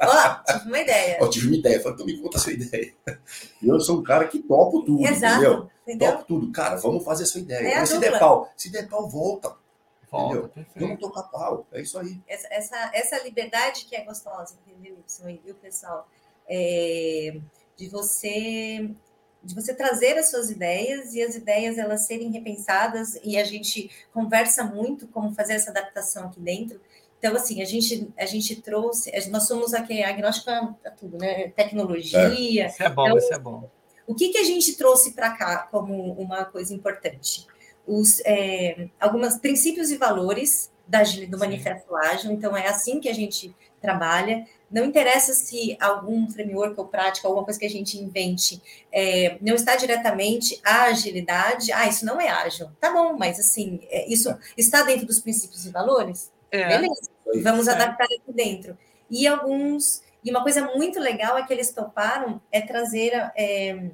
[0.02, 1.18] Ó, tive uma ideia.
[1.20, 1.76] Ó, tive uma ideia.
[1.76, 2.94] Eu falo, então me conta a sua ideia.
[3.62, 5.34] E eu sou um cara que topo tudo, Exato.
[5.34, 5.70] entendeu?
[5.86, 6.12] entendeu?
[6.12, 6.50] Topo tudo.
[6.50, 7.68] Cara, vamos fazer a sua ideia.
[7.68, 9.54] É se der pau, se der pau, volta.
[10.10, 11.66] Volta, Vamos tocar pau.
[11.72, 12.18] É isso aí.
[12.26, 14.96] Essa, essa, essa liberdade que é gostosa, entendeu,
[15.44, 16.08] viu, pessoal?
[16.48, 17.38] É,
[17.76, 18.90] de você
[19.42, 23.88] de você trazer as suas ideias e as ideias elas serem repensadas e a gente
[24.12, 26.80] conversa muito como fazer essa adaptação aqui dentro.
[27.18, 31.48] Então, assim, a gente, a gente trouxe, nós somos aqui agnóstica a tudo, né?
[31.50, 32.18] Tecnologia.
[32.18, 32.66] É.
[32.66, 33.70] Isso é bom, então, isso é bom.
[34.06, 37.46] O que, que a gente trouxe para cá como uma coisa importante?
[37.88, 43.14] Os é, alguns princípios e valores da, do Manifesto Ágil, então é assim que a
[43.14, 44.46] gente trabalha.
[44.70, 48.60] Não interessa se algum framework ou prática, alguma coisa que a gente invente,
[48.92, 51.72] é, não está diretamente à agilidade.
[51.72, 52.68] Ah, isso não é ágil.
[52.78, 56.30] Tá bom, mas assim, é, isso está dentro dos princípios e valores?
[56.50, 56.68] É.
[56.68, 57.10] Beleza,
[57.42, 57.72] vamos é.
[57.72, 58.76] adaptar aqui dentro.
[59.10, 60.02] E alguns.
[60.22, 63.90] E uma coisa muito legal é que eles toparam é trazer é,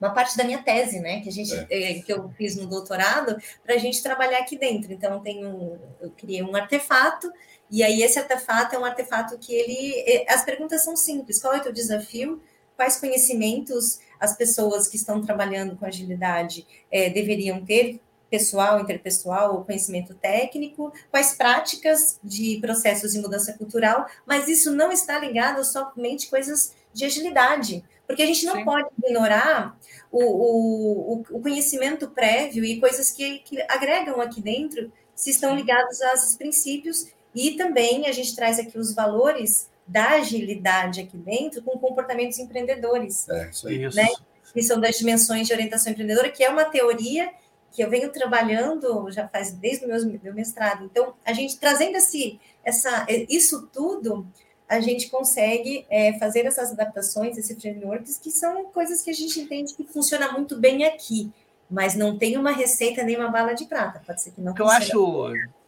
[0.00, 1.20] uma parte da minha tese, né?
[1.20, 2.00] Que a gente é.
[2.00, 4.92] que eu fiz no doutorado para a gente trabalhar aqui dentro.
[4.92, 7.30] Então, tenho, eu criei um artefato
[7.70, 10.24] e aí esse artefato é um artefato que ele.
[10.28, 11.40] As perguntas são simples.
[11.40, 12.42] Qual é o teu desafio?
[12.76, 18.00] Quais conhecimentos as pessoas que estão trabalhando com agilidade é, deveriam ter?
[18.30, 24.92] Pessoal, interpessoal ou conhecimento técnico, quais práticas de processos de mudança cultural, mas isso não
[24.92, 28.64] está ligado somente a coisas de agilidade, porque a gente não Sim.
[28.64, 29.78] pode ignorar
[30.10, 36.02] o, o, o, conhecimento prévio e coisas que, que agregam aqui dentro se estão ligados
[36.02, 41.62] a esses princípios e também a gente traz aqui os valores da agilidade aqui dentro
[41.62, 43.28] com comportamentos empreendedores.
[43.28, 43.78] É, isso aí.
[43.78, 44.08] Né?
[44.52, 47.30] Que são das dimensões de orientação empreendedora, que é uma teoria
[47.70, 50.84] que eu venho trabalhando já faz desde o meu, meu mestrado.
[50.84, 54.26] Então, a gente trazendo esse, essa, isso tudo,
[54.70, 59.40] a gente consegue é, fazer essas adaptações, esses frameworks, que são coisas que a gente
[59.40, 61.32] entende que funciona muito bem aqui,
[61.68, 64.00] mas não tem uma receita nem uma bala de prata.
[64.06, 64.54] Pode ser que não.
[64.56, 64.92] Eu acho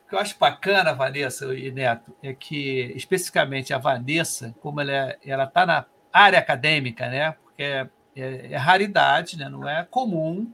[0.08, 5.18] que eu acho bacana, Vanessa e Neto, é que, especificamente, a Vanessa, como ela é,
[5.24, 7.32] está na área acadêmica, né?
[7.42, 9.48] Porque é, é, é, raridade, né?
[9.48, 10.52] não é comum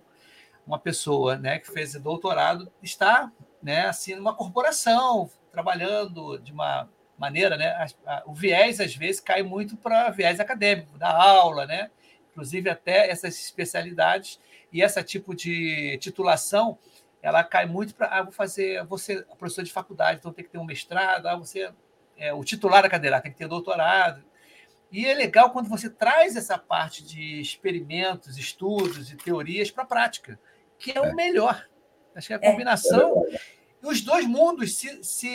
[0.66, 3.32] uma pessoa né, que fez doutorado estar
[3.62, 7.68] né, assim, numa corporação, trabalhando de uma maneira, né?
[7.68, 11.90] A, a, o viés, às vezes, cai muito para viés acadêmico, da aula, né?
[12.30, 14.38] Inclusive, até essas especialidades
[14.72, 16.78] e esse tipo de titulação
[17.20, 20.58] ela cai muito para ah, vou fazer, você professor de faculdade, então tem que ter
[20.58, 21.72] um mestrado, ah, você
[22.16, 24.24] é, o titular da cadeira tem que ter doutorado.
[24.90, 29.86] E é legal quando você traz essa parte de experimentos, estudos e teorias para a
[29.86, 30.40] prática,
[30.78, 31.14] que é o é.
[31.14, 31.68] melhor.
[32.14, 32.50] Acho que é a é.
[32.50, 33.24] combinação.
[33.30, 33.57] É.
[33.82, 35.28] os dois mundos se, se,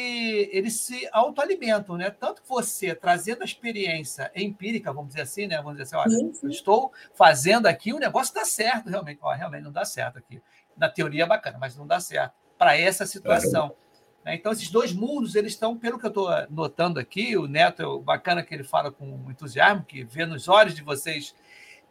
[0.51, 2.09] eles se autoalimentam, né?
[2.09, 5.57] Tanto você trazendo a experiência empírica, vamos dizer assim, né?
[5.57, 9.19] Vamos dizer assim, olha, estou fazendo aqui, o negócio dá certo, realmente.
[9.21, 10.41] Ó, realmente não dá certo aqui
[10.77, 13.75] na teoria é bacana, mas não dá certo para essa situação.
[14.25, 14.35] É.
[14.35, 18.03] Então, esses dois mundos, eles estão, pelo que eu estou notando aqui, o Neto, é
[18.03, 21.35] bacana que ele fala com entusiasmo, que vê nos olhos de vocês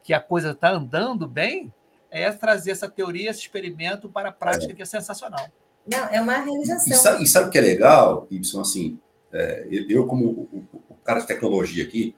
[0.02, 1.72] que a coisa está andando bem,
[2.10, 4.74] é trazer essa teoria, esse experimento para a prática, é.
[4.74, 5.46] que é sensacional.
[5.86, 6.92] Não, é uma realização.
[6.92, 8.60] E sabe, e sabe o que é legal, Ibson?
[8.60, 8.98] Assim,
[9.32, 12.14] é, eu, como o, o, cara de tecnologia aqui,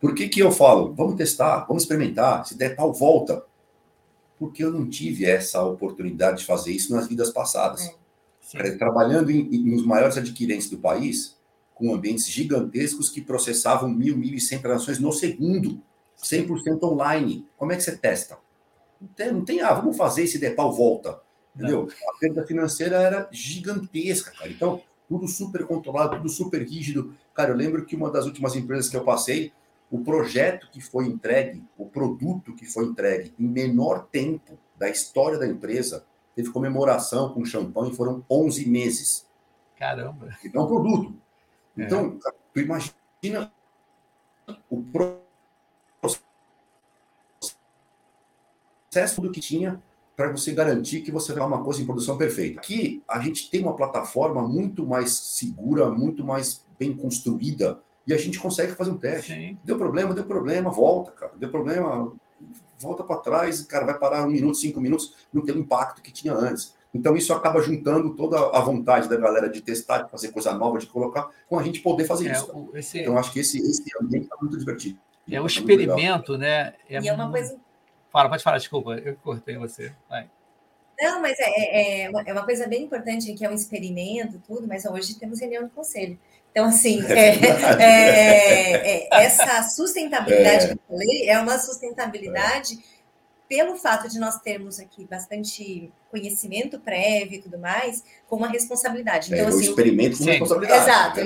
[0.00, 3.42] por que, que eu falo, vamos testar, vamos experimentar, se der pau, volta
[4.38, 7.90] porque eu não tive essa oportunidade de fazer isso nas vidas passadas.
[8.54, 8.70] É.
[8.72, 11.36] Trabalhando em, em, nos maiores adquirentes do país,
[11.74, 15.82] com ambientes gigantescos que processavam mil, mil e cem transações no segundo,
[16.22, 17.46] 100% online.
[17.56, 18.38] Como é que você testa?
[19.00, 21.20] Não tem, não tem ah, vamos fazer esse depau volta.
[21.56, 21.86] Entendeu?
[21.86, 22.10] Não.
[22.10, 24.50] A perda financeira era gigantesca, cara.
[24.50, 27.14] Então, tudo super controlado, tudo super rígido.
[27.34, 29.52] Cara, eu lembro que uma das últimas empresas que eu passei,
[29.90, 35.38] o projeto que foi entregue, o produto que foi entregue em menor tempo da história
[35.38, 39.26] da empresa, teve comemoração com champanhe, foram 11 meses.
[39.78, 40.36] Caramba!
[40.44, 41.14] Então, um produto.
[41.78, 41.84] É.
[41.84, 42.18] Então,
[42.52, 43.50] tu imagina
[44.70, 44.84] o
[48.90, 49.82] acesso do que tinha
[50.16, 52.58] para você garantir que você vai uma coisa em produção perfeita.
[52.58, 58.16] Aqui a gente tem uma plataforma muito mais segura, muito mais bem construída e a
[58.16, 59.34] gente consegue fazer um teste.
[59.34, 59.58] Sim.
[59.62, 61.32] Deu problema, deu problema, volta, cara.
[61.36, 62.12] Deu problema,
[62.78, 66.12] volta para trás, cara, vai parar um minuto, cinco minutos, não tem o impacto que
[66.12, 66.74] tinha antes.
[66.94, 70.78] Então, isso acaba juntando toda a vontade da galera de testar, de fazer coisa nova,
[70.78, 72.70] de colocar, com a gente poder fazer é, isso.
[72.72, 73.00] Esse...
[73.00, 74.98] Então, acho que esse, esse ambiente está muito divertido.
[75.30, 76.74] É o tá experimento, né?
[76.88, 77.58] É e é uma coisa
[78.16, 79.92] Fala, pode falar, desculpa, eu cortei você.
[80.08, 80.26] Vai.
[80.98, 84.66] Não, mas é, é, é, é, uma coisa bem importante que é um experimento, tudo,
[84.66, 86.18] mas hoje temos reunião do conselho.
[86.50, 87.36] Então, assim, é,
[87.78, 92.78] é, é, é essa sustentabilidade que eu falei é uma sustentabilidade
[93.46, 99.30] pelo fato de nós termos aqui bastante conhecimento prévio e tudo mais, com uma responsabilidade.
[99.30, 100.82] Então, assim, o experimento com responsabilidade.
[100.84, 101.20] Exato.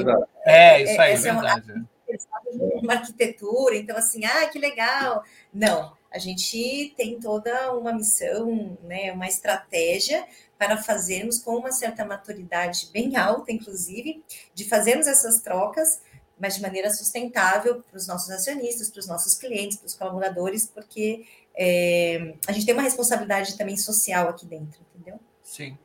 [0.45, 1.73] É, isso aí, é, verdade.
[1.73, 5.23] Uma, uma arquitetura, então, assim, ah, que legal.
[5.55, 10.27] Não, a gente tem toda uma missão, né, uma estratégia
[10.59, 16.03] para fazermos com uma certa maturidade bem alta, inclusive, de fazermos essas trocas,
[16.39, 20.67] mas de maneira sustentável para os nossos acionistas, para os nossos clientes, para os colaboradores,
[20.67, 25.21] porque é, a gente tem uma responsabilidade também social aqui dentro, entendeu?
[25.43, 25.79] Sim.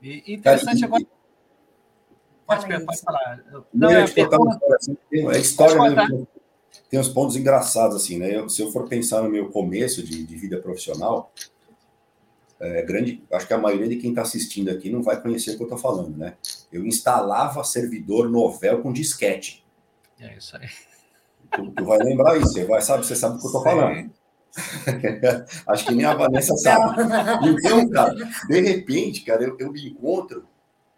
[0.00, 1.04] E interessante agora.
[2.46, 3.44] Pode, pode falar.
[3.72, 4.58] Não, é, pergunta...
[5.12, 6.28] é história mesmo
[6.90, 8.36] tem uns pontos engraçados, assim, né?
[8.36, 11.32] Eu, se eu for pensar no meu começo de, de vida profissional,
[12.58, 15.56] é, grande, acho que a maioria de quem está assistindo aqui não vai conhecer o
[15.56, 16.34] que eu estou falando, né?
[16.70, 19.64] Eu instalava servidor novel com disquete.
[20.18, 20.68] É isso aí.
[21.52, 24.10] Tu, tu vai lembrar isso, você vai, sabe, você sabe do que eu estou falando.
[25.68, 27.02] acho que nem a Vanessa sabe.
[27.48, 28.14] Então, cara,
[28.48, 30.44] de repente, cara, eu, eu me encontro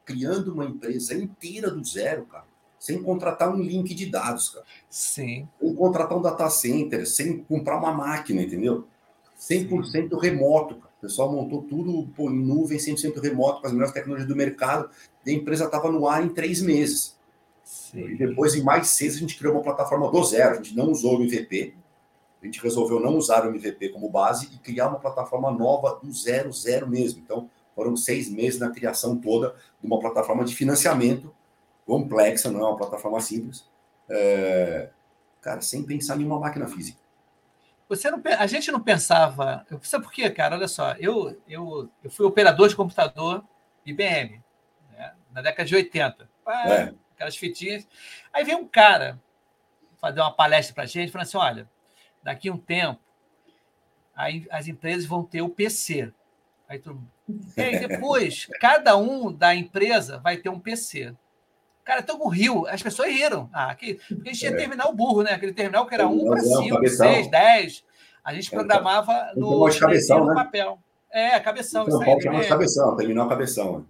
[0.06, 2.51] criando uma empresa inteira do zero, cara
[2.82, 4.66] sem contratar um link de dados, cara.
[4.90, 5.48] Sim.
[5.60, 8.88] Sem contratar um data center, sem comprar uma máquina, entendeu?
[9.38, 10.08] 100% Sim.
[10.20, 10.92] remoto, cara.
[10.98, 14.90] O pessoal montou tudo pô, em nuvem, 100% remoto, com as melhores tecnologias do mercado.
[15.24, 17.16] E a empresa estava no ar em três meses.
[17.62, 18.00] Sim.
[18.00, 20.54] E depois, em mais seis, a gente criou uma plataforma do zero.
[20.54, 21.74] A gente não usou o MVP.
[22.42, 26.12] A gente resolveu não usar o MVP como base e criar uma plataforma nova do
[26.12, 27.22] zero, zero mesmo.
[27.24, 31.32] Então, foram seis meses na criação toda de uma plataforma de financiamento
[31.92, 33.68] complexa, não é uma plataforma simples.
[34.08, 34.88] É,
[35.42, 36.98] cara, sem pensar em uma máquina física.
[37.86, 39.66] Você não, a gente não pensava.
[39.82, 40.56] Sabe por quê, cara?
[40.56, 43.44] Olha só, eu, eu, eu fui operador de computador
[43.84, 44.42] IBM,
[44.90, 45.12] né?
[45.30, 46.30] na década de 80.
[46.48, 46.94] é.
[47.14, 47.86] Aquelas fitinhas.
[48.32, 49.20] Aí veio um cara
[49.98, 51.70] fazer uma palestra para a gente, falando assim: olha,
[52.22, 53.02] daqui a um tempo,
[54.16, 56.10] aí as empresas vão ter o PC.
[56.66, 56.82] Aí,
[57.54, 61.14] e aí depois, cada um da empresa vai ter um PC.
[61.84, 63.50] Cara, no Rio, as pessoas riram.
[63.52, 64.56] Ah, que, porque a gente tinha é.
[64.56, 65.32] terminal burro, né?
[65.32, 67.84] Aquele terminal que era um para cinco, seis, dez.
[68.24, 70.34] A gente programava no, cabeção, né?
[70.34, 70.78] papel.
[71.10, 71.84] É, cabeção.
[71.86, 73.86] Então, isso aí, cabeção, terminal cabeção.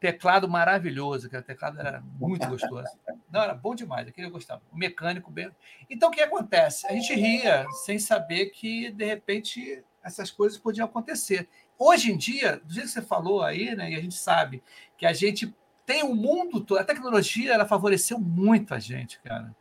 [0.00, 2.88] Teclado maravilhoso, que o teclado era muito gostoso.
[3.30, 4.62] Não, era bom demais, aquele eu gostava.
[4.72, 5.50] O mecânico bem.
[5.90, 6.86] Então, o que acontece?
[6.86, 11.46] A gente ria sem saber que, de repente, essas coisas podiam acontecer.
[11.78, 14.62] Hoje em dia, do jeito que você falou aí, né, e a gente sabe
[14.96, 15.54] que a gente
[15.90, 16.78] tem o mundo todo.
[16.78, 19.52] A tecnologia ela favoreceu muito a gente, cara.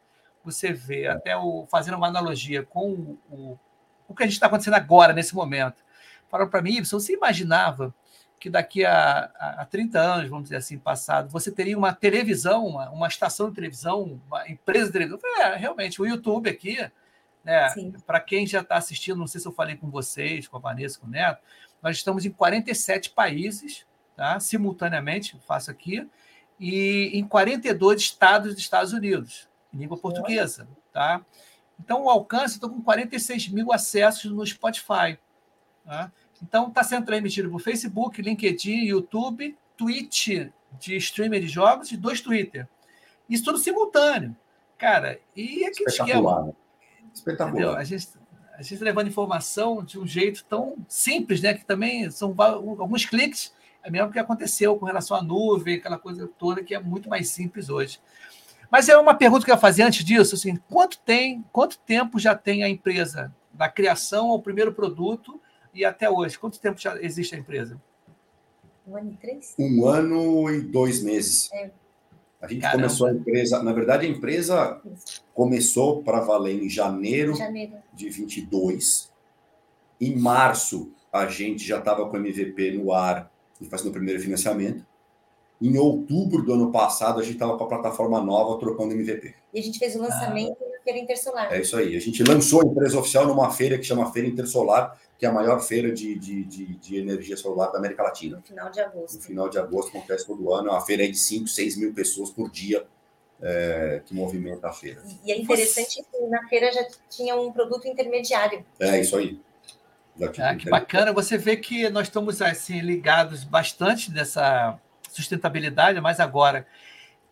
[0.46, 3.60] Você vê, até o, fazendo uma analogia com o, o,
[4.08, 5.84] o que a gente está acontecendo agora, nesse momento.
[6.30, 7.92] Falaram para mim, você imaginava
[8.40, 12.92] que daqui a, a, 30 anos, vamos dizer assim, passado, você teria uma televisão, uma,
[12.92, 15.20] uma estação de televisão, uma empresa de televisão?
[15.40, 16.78] É, realmente, o YouTube aqui,
[17.44, 17.74] né,
[18.06, 21.00] para quem já está assistindo, não sei se eu falei com vocês, com a Vanessa,
[21.00, 21.42] com o Neto,
[21.82, 23.89] nós estamos em 47 países,
[24.20, 24.38] tá?
[24.38, 26.06] simultaneamente, faço aqui,
[26.60, 30.68] e em 42 estados dos Estados Unidos, em língua portuguesa.
[30.92, 31.26] Tá?
[31.80, 35.18] Então, o alcance, estou com 46 mil acessos no Spotify.
[35.86, 36.12] Tá?
[36.44, 42.20] Então, está sendo transmitido por Facebook, LinkedIn, YouTube, Twitch de streamer de jogos e dois
[42.20, 42.68] Twitter.
[43.30, 44.36] Isso tudo simultâneo.
[44.78, 46.44] Cara, e aquele esquema.
[46.44, 46.54] Né?
[47.14, 47.78] Espetacular.
[47.78, 48.10] A gente,
[48.54, 51.54] a gente levando informação de um jeito tão simples, né?
[51.54, 56.30] Que também são alguns cliques é mesmo que aconteceu com relação à nuvem, aquela coisa
[56.38, 58.00] toda que é muito mais simples hoje.
[58.72, 62.20] Mas é uma pergunta que eu ia fazer antes disso, assim, quanto tem, quanto tempo
[62.20, 65.42] já tem a empresa da criação ao primeiro produto
[65.74, 66.38] e até hoje?
[66.38, 67.82] Quanto tempo já existe a empresa?
[68.88, 69.56] Um ano e três?
[69.58, 71.52] Um ano e dois meses.
[71.52, 71.72] É.
[72.42, 72.84] A gente Caramba.
[72.84, 74.82] começou a empresa, na verdade a empresa
[75.34, 79.12] começou para valer em janeiro, janeiro de 22.
[80.00, 83.30] Em março a gente já estava com o MVP no ar
[83.68, 84.86] fazendo o primeiro financiamento.
[85.62, 89.36] Em outubro do ano passado, a gente estava com a plataforma nova trocando MVP.
[89.54, 90.66] E a gente fez o lançamento ah.
[90.66, 91.54] em Feira Intersolar.
[91.54, 91.98] É isso aí.
[91.98, 95.34] A gente lançou a empresa oficial numa feira que chama Feira Intersolar, que é a
[95.34, 98.38] maior feira de, de, de, de energia solar da América Latina.
[98.38, 99.16] No final de agosto.
[99.16, 100.70] No final de agosto, acontece todo ano.
[100.70, 102.88] É uma feira de 5, 6 mil pessoas por dia
[103.42, 105.04] é, que movimenta a feira.
[105.26, 108.66] E é interessante que na feira já tinha um produto intermediário.
[108.80, 109.40] É, isso aí.
[110.40, 111.14] Ah, que bacana.
[111.14, 114.78] Você vê que nós estamos assim ligados bastante nessa
[115.10, 116.66] sustentabilidade, mas agora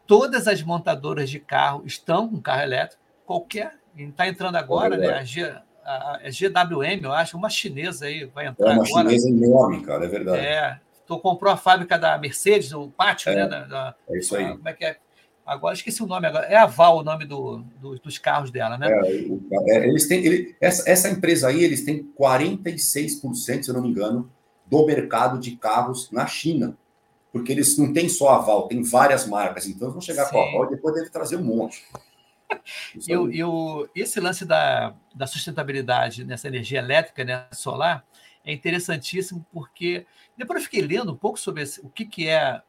[0.07, 3.75] todas as montadoras de carro estão com carro elétrico, qualquer.
[3.95, 5.13] Está entrando agora, é né?
[5.13, 5.43] A, G,
[5.83, 8.87] a, a, GWM, eu acho, uma chinesa aí vai entrar agora.
[8.87, 9.17] É uma agora.
[9.17, 10.37] chinesa enorme, cara, é verdade.
[10.37, 10.79] É.
[11.05, 13.47] Tu comprou a fábrica da Mercedes, o pátio, é, né?
[13.47, 14.49] Da, da, é isso aí.
[14.55, 14.97] Como é que é?
[15.47, 16.45] Agora esqueci o nome agora.
[16.47, 18.89] É a Val o nome do, do, dos carros dela, né?
[18.91, 23.81] É, é, eles têm, ele, essa, essa empresa aí, eles têm 46%, se eu não
[23.81, 24.29] me engano,
[24.65, 26.77] do mercado de carros na China.
[27.31, 29.67] Porque eles não têm só a Val, tem várias marcas.
[29.67, 30.31] Então, eles vão chegar Sim.
[30.31, 31.81] com a Val e depois deve trazer um monte.
[33.07, 38.05] e, o, esse lance da, da sustentabilidade nessa energia elétrica, né, solar,
[38.43, 40.05] é interessantíssimo porque
[40.37, 42.61] depois eu fiquei lendo um pouco sobre esse, o que, que é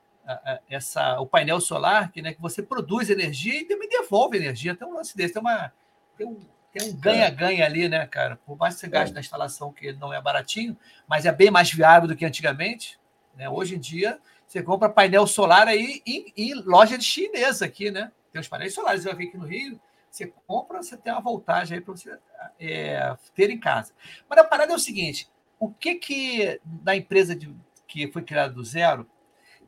[0.69, 4.75] essa, o painel solar, que, né, que você produz energia e também devolve energia.
[4.75, 5.73] Tem um lance desse, tem, uma,
[6.17, 6.39] tem um
[6.73, 8.37] tem um ganha-ganha ali, né, cara?
[8.45, 9.15] Por mais que você gaste é.
[9.15, 10.77] na instalação, que não é baratinho,
[11.09, 12.99] mas é bem mais viável do que antigamente.
[13.35, 13.49] Né?
[13.49, 18.13] Hoje em dia, você compra painel solar aí em, em loja de chinesa aqui, né?
[18.33, 21.79] Tem os painéis solares, vai ver aqui no Rio, você compra, você tem uma voltagem
[21.79, 22.19] aí para você
[22.61, 23.93] é, ter em casa.
[24.29, 27.55] Mas a parada é o seguinte: o que que da empresa de,
[27.87, 29.09] que foi criada do zero,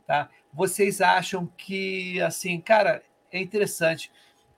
[0.07, 0.29] tá?
[0.53, 4.11] Vocês acham que, assim, cara, é interessante.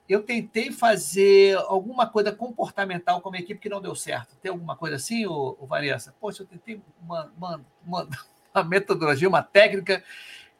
[0.07, 4.35] Eu tentei fazer alguma coisa comportamental com a minha equipe que não deu certo.
[4.41, 6.13] Tem alguma coisa assim, ô, ô Vanessa?
[6.19, 8.09] Poxa, eu tentei uma, uma, uma,
[8.53, 10.03] uma metodologia, uma técnica,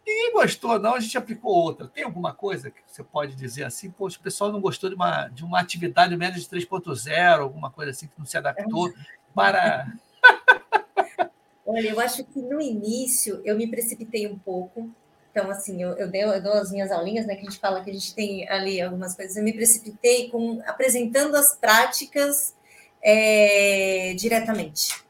[0.05, 1.87] ninguém gostou, não, a gente aplicou outra.
[1.87, 3.91] Tem alguma coisa que você pode dizer assim?
[3.91, 7.91] Poxa, o pessoal não gostou de uma, de uma atividade menos de 3.0, alguma coisa
[7.91, 8.93] assim que não se adaptou
[9.35, 9.91] para.
[11.65, 14.93] Olha, eu acho que no início eu me precipitei um pouco
[15.33, 17.83] então, assim, eu, eu, dei, eu dou as minhas aulinhas, né, que a gente fala
[17.83, 19.35] que a gente tem ali algumas coisas.
[19.35, 22.53] Eu me precipitei com apresentando as práticas
[23.01, 25.03] é, diretamente.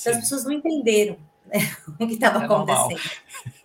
[0.00, 1.16] Então, as pessoas não entenderam
[1.46, 1.58] né,
[2.00, 3.00] o que estava é acontecendo.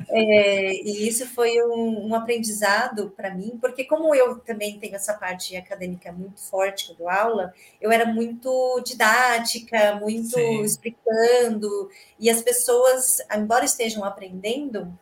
[0.10, 5.16] É, e isso foi um, um aprendizado para mim, porque como eu também tenho essa
[5.16, 7.52] parte acadêmica muito forte do aula,
[7.82, 10.62] eu era muito didática, muito Sim.
[10.62, 11.90] explicando,
[12.20, 14.96] e as pessoas, embora estejam aprendendo,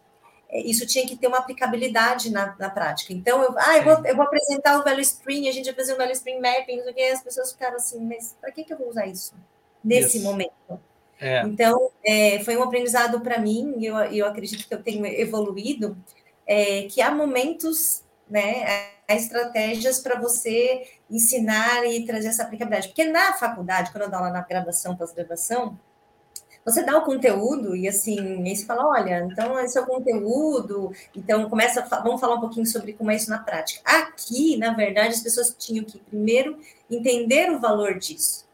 [0.60, 3.12] isso tinha que ter uma aplicabilidade na, na prática.
[3.12, 5.93] Então, eu, ah, eu vou, eu vou, apresentar o Value Stream, a gente vai fazer
[5.93, 8.64] o Value Stream Mapping, não sei o que, as pessoas ficaram assim, mas para que,
[8.64, 9.34] que eu vou usar isso
[9.84, 10.26] nesse isso.
[10.26, 10.80] momento?
[11.20, 11.41] É.
[11.43, 15.97] Então, é, foi um aprendizado para mim, e eu, eu acredito que eu tenho evoluído,
[16.45, 22.89] é, que há momentos, né, há estratégias para você ensinar e trazer essa aplicabilidade.
[22.89, 25.80] Porque na faculdade, quando eu dou aula na graduação, pós-graduação,
[26.66, 30.91] você dá o conteúdo e assim, aí você fala, olha, então esse é o conteúdo,
[31.16, 33.82] então começa, vamos falar um pouquinho sobre como é isso na prática.
[33.84, 36.57] Aqui, na verdade, as pessoas tinham que primeiro
[36.89, 38.45] entender o valor disso.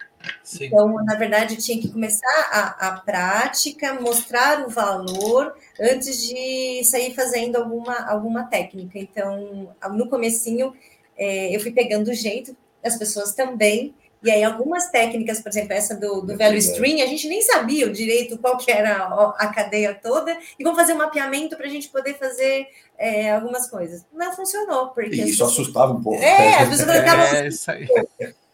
[0.43, 0.66] Sim.
[0.66, 7.14] Então, na verdade, tinha que começar a, a prática, mostrar o valor antes de sair
[7.14, 8.99] fazendo alguma, alguma técnica.
[8.99, 10.74] Então, no comecinho,
[11.18, 15.72] é, eu fui pegando o jeito, as pessoas também, e aí, algumas técnicas, por exemplo,
[15.74, 19.05] essa do, do velho string, a gente nem sabia o direito qual que era
[19.38, 22.67] a, cadeia toda, e vamos fazer um mapeamento para a gente poder fazer
[22.97, 24.05] é, algumas coisas.
[24.13, 24.89] Não funcionou.
[24.89, 26.22] Porque e isso assustava um pouco.
[26.22, 27.88] É, as pessoas ficavam é, isso aí.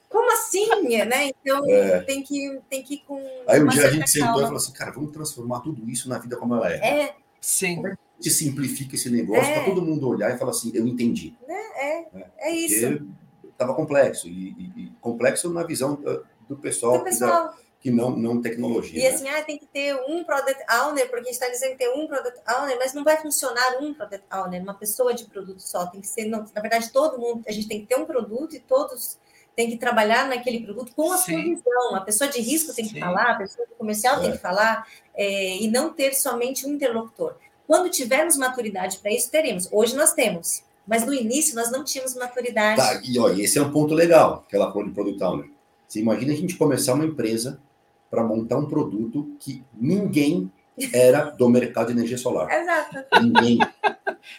[0.08, 0.68] Como assim,
[1.06, 1.32] né?
[1.42, 2.00] Então é.
[2.02, 3.20] tem, que, tem que ir com.
[3.48, 6.20] Aí um dia a gente sentou e falou assim, cara, vamos transformar tudo isso na
[6.20, 6.78] vida como ela é.
[6.78, 7.16] É.
[7.42, 7.78] Sim.
[7.78, 9.56] Como é que simplifica esse negócio é.
[9.56, 11.36] para todo mundo olhar e falar assim, eu entendi.
[11.50, 13.04] É, é, é, é isso
[13.56, 15.98] estava complexo, e, e, e, complexo na visão
[16.48, 17.50] do pessoal, do pessoal.
[17.50, 19.00] Que, da, que, não, não tecnologia.
[19.00, 19.16] E né?
[19.16, 21.94] assim, ah, tem que ter um Product Owner, porque a gente está dizendo que tem
[21.96, 25.86] um Product Owner, mas não vai funcionar um Product Owner, uma pessoa de produto só,
[25.88, 28.56] tem que ser, não, na verdade, todo mundo, a gente tem que ter um produto
[28.56, 29.18] e todos
[29.56, 31.32] tem que trabalhar naquele produto com a Sim.
[31.32, 31.96] sua visão.
[31.96, 33.00] A pessoa de risco tem que Sim.
[33.00, 34.22] falar, a pessoa comercial é.
[34.22, 34.86] tem que falar,
[35.16, 37.38] é, e não ter somente um interlocutor.
[37.66, 39.70] Quando tivermos maturidade para isso, teremos.
[39.72, 40.65] Hoje nós temos.
[40.88, 42.78] Mas no início nós não tínhamos maturidade.
[42.78, 45.50] Tá, e ó, esse é um ponto legal que ela falou de Product Owner.
[45.88, 47.60] Você imagina a gente começar uma empresa
[48.10, 50.52] para montar um produto que ninguém
[50.94, 52.50] era do mercado de energia solar.
[52.52, 52.98] Exato.
[53.22, 53.60] Ninguém.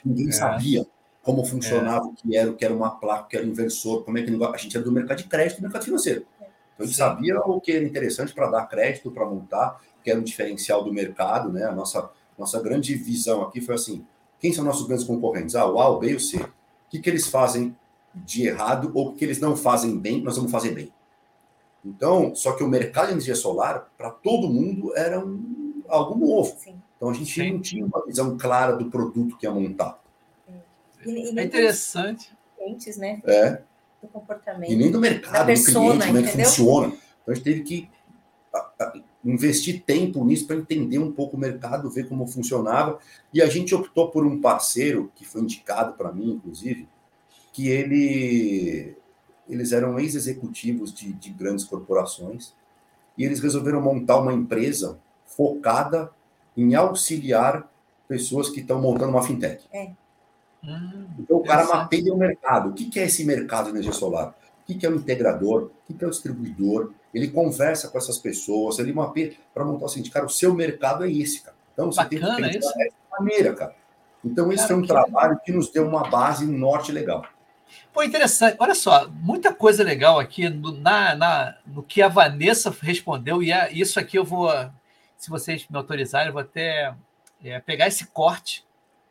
[0.04, 0.32] Ninguém é.
[0.32, 0.86] sabia
[1.22, 4.04] como funcionava, o que era, o que era uma placa, o que era um inversor,
[4.04, 6.24] como é que a gente era do mercado de crédito, do mercado financeiro.
[6.74, 7.02] Então a gente Sim.
[7.02, 10.84] sabia o que era interessante para dar crédito, para montar, o que era um diferencial
[10.84, 11.64] do mercado, né?
[11.64, 14.06] A nossa nossa grande visão aqui foi assim:
[14.40, 15.54] quem são nossos grandes concorrentes?
[15.54, 16.36] Ah, o A, o B e o C.
[16.38, 16.50] O
[16.90, 17.74] que, que eles fazem
[18.14, 20.92] de errado ou que eles não fazem bem, nós vamos fazer bem.
[21.84, 26.56] Então, só que o mercado de energia solar, para todo mundo, era um, algo novo.
[26.58, 26.80] Sim.
[26.96, 27.52] Então, a gente Sim.
[27.52, 30.00] não tinha uma visão clara do produto que ia montar.
[31.04, 32.32] E, e é interessante.
[32.56, 33.20] Clientes, né?
[33.24, 33.60] É.
[34.02, 34.72] Do comportamento.
[34.72, 36.86] E nem do mercado, persona, do cliente, como é que funciona.
[36.86, 37.90] Então, a gente teve que
[39.30, 42.98] investir tempo nisso para entender um pouco o mercado, ver como funcionava.
[43.32, 46.88] E a gente optou por um parceiro, que foi indicado para mim, inclusive,
[47.52, 48.96] que ele,
[49.48, 52.54] eles eram ex-executivos de, de grandes corporações
[53.18, 56.10] e eles resolveram montar uma empresa focada
[56.56, 57.70] em auxiliar
[58.06, 59.64] pessoas que estão montando uma fintech.
[59.72, 59.90] É.
[60.62, 62.70] Hum, então, o cara mapeia o mercado.
[62.70, 64.34] O que é esse mercado de energia solar?
[64.68, 65.70] O que é o integrador?
[65.88, 66.92] O que é o distribuidor?
[67.14, 71.04] Ele conversa com essas pessoas, ele mapeia para montar o seguinte, cara, o seu mercado
[71.04, 71.56] é esse, cara.
[71.72, 73.74] Então, você Bacana tem que pensar dessa maneira, cara.
[74.24, 77.24] Então, esse cara, foi um que trabalho que nos deu uma base norte legal.
[77.92, 78.56] Pô, interessante.
[78.58, 83.52] Olha só, muita coisa legal aqui no, na, na, no que a Vanessa respondeu, e
[83.52, 84.50] é, isso aqui eu vou,
[85.16, 86.94] se vocês me autorizarem, eu vou até
[87.42, 88.64] é, pegar esse corte,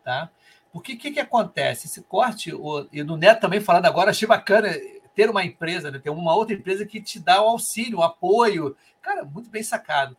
[0.04, 0.30] tá?
[0.72, 1.88] Porque o que, que acontece?
[1.88, 4.70] Esse corte, o, e do Neto também falando agora, achei bacana
[5.16, 5.98] ter uma empresa, né?
[5.98, 8.76] ter uma outra empresa que te dá o auxílio, o apoio.
[9.02, 10.16] Cara, muito bem sacado.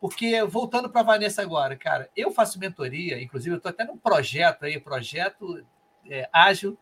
[0.00, 3.98] Porque, voltando para a Vanessa agora, cara, eu faço mentoria, inclusive eu estou até num
[3.98, 5.64] projeto aí, projeto
[6.08, 6.76] é, ágil,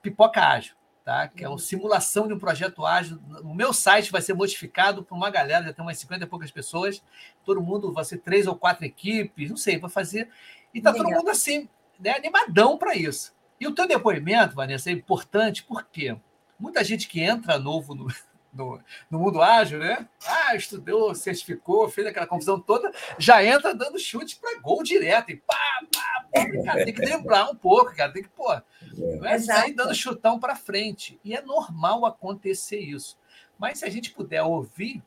[0.00, 1.28] pipoca ágil, tá?
[1.28, 3.20] Que é uma simulação de um projeto ágil.
[3.42, 6.50] O meu site vai ser modificado para uma galera, já tem umas 50 e poucas
[6.50, 7.04] pessoas,
[7.44, 10.30] todo mundo vai ser três ou quatro equipes, não sei, vai fazer.
[10.72, 11.06] E tá Legal.
[11.06, 11.68] todo mundo assim,
[12.00, 13.34] né, animadão para isso.
[13.60, 16.16] E o teu depoimento, Vanessa, é importante porque
[16.64, 18.06] muita gente que entra novo no,
[18.52, 20.08] no, no, mundo ágil, né?
[20.26, 25.30] Ah, estudou, certificou, fez aquela confusão toda, já entra dando chute para gol direto.
[25.30, 25.56] E pá,
[25.92, 28.48] pá, pá, cara, tem que driblar um pouco, cara, tem que, pô,
[28.96, 31.20] não é sair dando chutão para frente.
[31.22, 33.18] E é normal acontecer isso.
[33.58, 35.02] Mas se a gente puder ouvir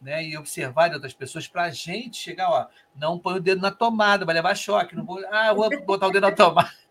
[0.00, 3.62] né, e observar de outras pessoas para a gente chegar, ó, não põe o dedo
[3.62, 6.85] na tomada, vai levar choque, não vou, ah, vou botar o dedo na tomada.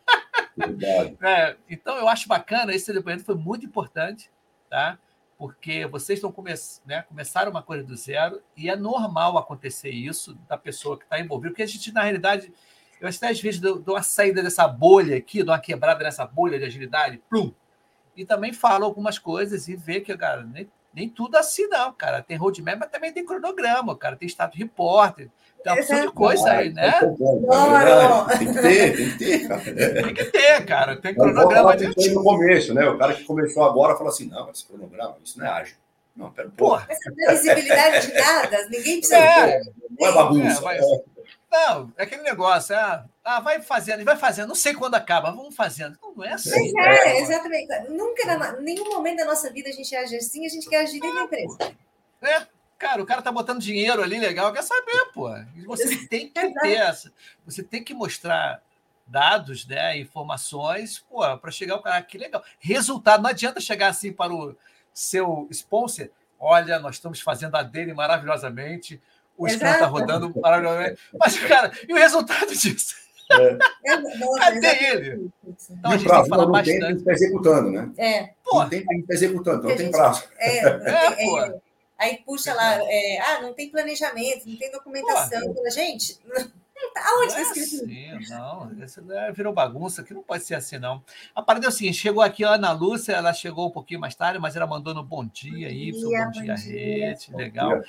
[1.22, 4.32] É, então eu acho bacana, esse depoimento foi muito importante,
[4.70, 4.98] tá?
[5.38, 6.54] Porque vocês estão come
[6.86, 11.20] né, começaram uma coisa do zero e é normal acontecer isso da pessoa que está
[11.20, 12.54] envolvida, porque a gente, na realidade,
[13.02, 16.26] eu até às vezes dou, dou uma saída dessa bolha aqui, dou uma quebrada nessa
[16.26, 17.54] bolha de agilidade, plum,
[18.16, 22.22] e também falo algumas coisas e vê que, cara, nem, nem tudo assim, não, cara.
[22.22, 24.16] Tem roadmap, mas também tem cronograma, cara.
[24.16, 25.30] Tem status repórter,
[25.66, 26.92] tem uma opção de coisa aí, né?
[28.38, 29.64] Tem que ter, tem que ter, cara.
[30.04, 30.96] Tem que ter, cara.
[30.98, 32.10] Tem cronograma de.
[32.14, 32.88] No começo, né?
[32.88, 35.76] O cara que começou agora fala assim: não, esse cronograma, isso não é ágil.
[36.16, 36.86] Não, pera, porra.
[36.88, 39.18] Essa previsibilidade de nada, ninguém precisa.
[39.18, 39.62] É,
[40.00, 40.60] não é bagunça.
[40.60, 40.82] É, mas...
[40.82, 41.04] é.
[41.52, 45.56] Não, é aquele negócio, ah, ah, vai fazendo, vai fazendo, não sei quando acaba, vamos
[45.56, 45.98] fazendo.
[46.02, 46.74] Não, não é assim.
[46.74, 47.90] Mas é, é, exatamente.
[47.90, 51.00] Nunca, na, nenhum momento da nossa vida a gente age assim, a gente quer agir
[51.00, 51.58] dentro da empresa.
[52.22, 52.48] É,
[52.78, 55.30] cara, o cara tá botando dinheiro ali, legal, quer saber, pô.
[55.66, 57.12] Você tem que ter essa,
[57.46, 58.62] você tem que mostrar
[59.08, 62.44] dados, né, informações, pô, para chegar o cara, que legal.
[62.60, 64.56] Resultado, não adianta chegar assim para o
[64.94, 66.10] seu sponsor,
[66.40, 69.02] olha, nós estamos fazendo a dele maravilhosamente,
[69.38, 71.00] o Scrum está rodando maravilhosamente.
[71.20, 72.96] Mas, cara, e o resultado disso?
[73.32, 73.58] É.
[74.40, 75.32] Cadê ele?
[75.70, 76.80] Então, a gente prazo, tem que falar não bastante.
[76.80, 77.92] Tem, está executando, né?
[77.98, 78.30] É.
[78.44, 78.60] Pô.
[78.60, 80.24] Não tem, tem que estar executando, então não tem prazo.
[80.38, 81.56] É, é, é,
[81.98, 85.54] Aí puxa lá, é, ah, não tem planejamento, não tem documentação.
[85.54, 85.70] Pô.
[85.70, 86.20] Gente,
[86.96, 89.02] Aonde está escrito assim, Não, isso
[89.34, 91.04] virou bagunça, que não pode ser assim, não.
[91.34, 94.16] A parada é o seguinte: chegou aqui a Ana Lúcia, ela chegou um pouquinho mais
[94.16, 97.82] tarde, mas ela mandou no bom dia, Y, bom dia, bom dia, Rede, legal.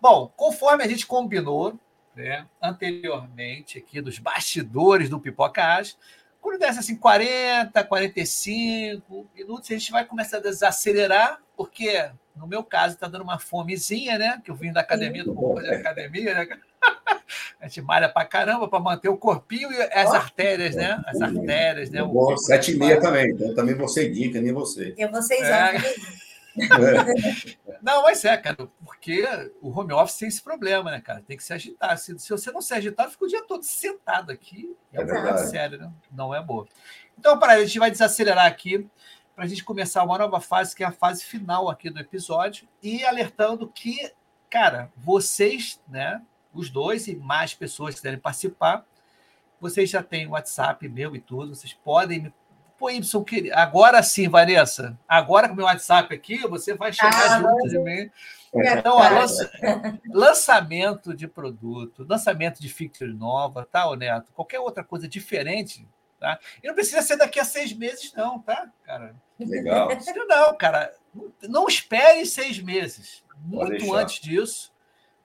[0.00, 1.78] Bom, conforme a gente combinou
[2.14, 5.96] né, anteriormente aqui dos bastidores do Pipoca Ágil,
[6.40, 12.10] quando desse assim 40, 45 minutos, a gente vai começar a desacelerar, porque
[12.40, 14.40] no meu caso está dando uma fomezinha, né?
[14.42, 16.48] Que eu vim da academia, do pouco de academia, né?
[17.60, 21.00] A gente malha pra caramba para manter o corpinho e as artérias, né?
[21.06, 22.02] As artérias, né?
[22.02, 24.94] Bom, sete e meia também, então também vou seguir, que nem você.
[24.96, 25.42] Eu vou seis.
[25.42, 25.74] É.
[27.80, 29.24] Não, mas é, cara, porque
[29.60, 31.22] o home office tem esse problema, né, cara?
[31.26, 31.96] Tem que se agitar.
[31.96, 34.74] Se, se você não se agitar, fica o dia todo sentado aqui.
[34.92, 35.48] É, é verdade.
[35.48, 35.90] sério, né?
[36.10, 36.66] Não é boa.
[37.18, 38.86] Então, para a gente vai desacelerar aqui
[39.40, 42.68] para a gente começar uma nova fase, que é a fase final aqui do episódio,
[42.82, 44.12] e alertando que,
[44.50, 46.20] cara, vocês, né,
[46.52, 48.84] os dois e mais pessoas que quiserem participar,
[49.58, 52.34] vocês já têm o WhatsApp meu e tudo, vocês podem me
[52.76, 54.98] Pô, Y, agora sim, Vanessa.
[55.08, 58.10] Agora com o meu WhatsApp aqui, você vai chegar ah, junto de mim.
[58.54, 59.50] Então, lança,
[60.12, 64.32] lançamento de produto, lançamento de feature nova, tá, Neto?
[64.32, 65.86] Qualquer outra coisa diferente,
[66.18, 66.38] tá?
[66.62, 69.14] E não precisa ser daqui a seis meses, não, tá, cara?
[69.46, 69.88] Legal.
[70.28, 70.94] Não, cara,
[71.48, 73.24] não espere seis meses.
[73.42, 74.72] Muito antes disso,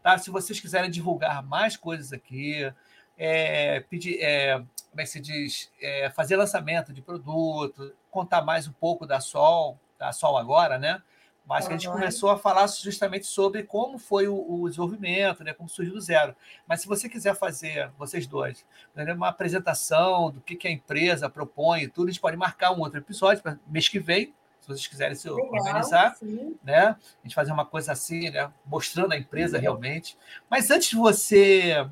[0.01, 0.18] tá?
[0.18, 2.72] Se vocês quiserem divulgar mais coisas aqui,
[3.18, 8.68] é, pedir, é, como é que se diz, é, fazer lançamento de produto, contar mais
[8.68, 11.01] um pouco da Sol, da Sol agora, né?
[11.45, 15.53] Mas que a gente começou a falar justamente sobre como foi o, o, desenvolvimento, né?
[15.53, 16.35] como surgiu do zero.
[16.67, 18.65] Mas se você quiser fazer, vocês dois,
[18.95, 19.13] né?
[19.13, 22.99] uma apresentação do que, que a empresa propõe, tudo, a gente pode marcar um outro
[22.99, 26.55] episódio para mês que vem, se vocês quiserem se Legal, organizar, sim.
[26.63, 26.87] né?
[26.87, 28.51] A gente fazer uma coisa assim, né?
[28.65, 30.17] Mostrando a empresa realmente.
[30.49, 31.87] Mas antes de você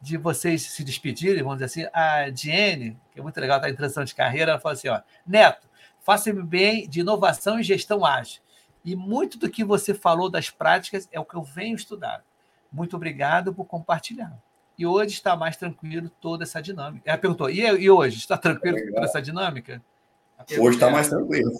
[0.00, 3.74] de vocês se despedirem, vamos dizer assim, a Diene, que é muito legal, está em
[3.74, 5.68] transição de carreira, ela falou assim: ó, Neto,
[6.00, 8.40] faça bem de inovação e gestão ágil.
[8.86, 12.24] E muito do que você falou das práticas é o que eu venho estudar.
[12.70, 14.40] Muito obrigado por compartilhar.
[14.78, 17.02] E hoje está mais tranquilo toda essa dinâmica.
[17.04, 18.18] Ela perguntou: e, e hoje?
[18.18, 19.82] Está tranquilo é toda essa dinâmica?
[20.60, 21.50] Hoje está mais tranquilo.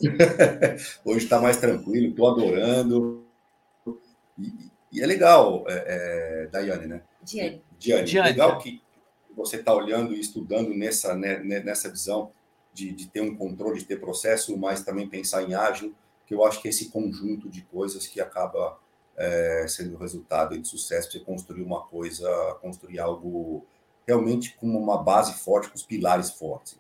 [1.03, 3.25] hoje está mais tranquilo, estou adorando.
[4.39, 7.01] E, e, é legal, é, é, Daiane, né?
[7.23, 7.63] Diane.
[7.79, 8.29] Diane, Diane.
[8.29, 8.83] legal que
[9.35, 12.31] você está olhando e estudando nessa, né, nessa visão
[12.75, 15.95] de, de ter um controle, de ter processo, mas também pensar em ágil
[16.27, 18.79] que eu acho que é esse conjunto de coisas que acaba
[19.17, 22.29] é, sendo o resultado de sucesso, você construir uma coisa,
[22.61, 23.65] construir algo
[24.07, 26.79] realmente com uma base forte, com os pilares fortes.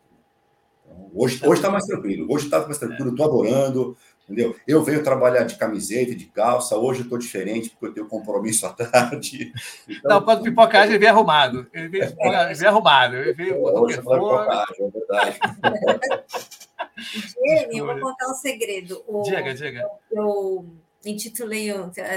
[0.84, 4.54] Então, hoje está mais tranquilo, hoje está mais tranquilo, estou adorando, entendeu?
[4.66, 8.66] Eu venho trabalhar de camiseta, de calça, hoje eu estou diferente porque eu tenho compromisso
[8.66, 9.52] à tarde.
[9.88, 13.52] Então, não, quando pipocagem ele vem arrumado, ele vem, ele vem arrumado, ele vem...
[13.52, 15.38] Hoje é pipocagem, é verdade.
[16.96, 19.02] Jenny, eu vou contar um segredo.
[19.06, 19.88] O, diga, diga.
[20.10, 20.66] Eu
[21.04, 21.72] intitulei,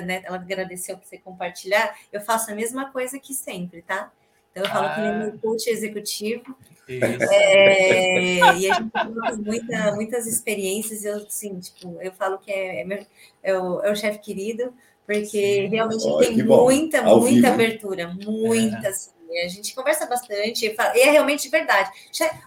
[0.06, 1.96] né, ela agradeceu por você compartilhar.
[2.12, 4.12] Eu faço a mesma coisa que sempre, tá?
[4.52, 4.96] Então, eu falo ah.
[4.96, 6.58] que ele é meu coach executivo.
[6.88, 11.06] É, e a gente tem muita, muitas experiências.
[11.06, 13.06] Eu, assim, tipo, eu falo que é, é, meu,
[13.44, 14.74] é o, é o chefe querido,
[15.06, 15.68] porque Sim.
[15.68, 17.48] realmente oh, tem muita, Ao muita vivo.
[17.48, 18.88] abertura, muita.
[18.88, 18.90] É.
[18.90, 19.12] Assim,
[19.46, 21.92] a gente conversa bastante, e é realmente verdade.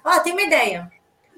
[0.04, 0.90] Ó, oh, tem uma ideia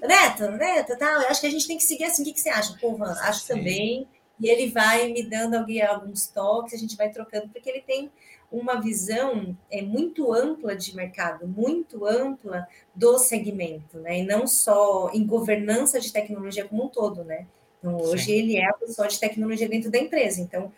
[0.06, 2.22] Neto, Neto, tal, eu acho que a gente tem que seguir assim.
[2.22, 2.76] O que, que você acha?
[2.80, 3.54] Pô, Van, acho Sim.
[3.54, 4.08] também.
[4.40, 8.10] E ele vai me dando alguns toques, a gente vai trocando, porque ele tem
[8.50, 14.20] uma visão é, muito ampla de mercado, muito ampla do segmento, né?
[14.20, 17.46] E não só em governança de tecnologia como um todo, né?
[17.78, 18.32] Então, hoje Sim.
[18.32, 20.40] ele é a pessoa de tecnologia dentro da empresa.
[20.40, 20.72] Então,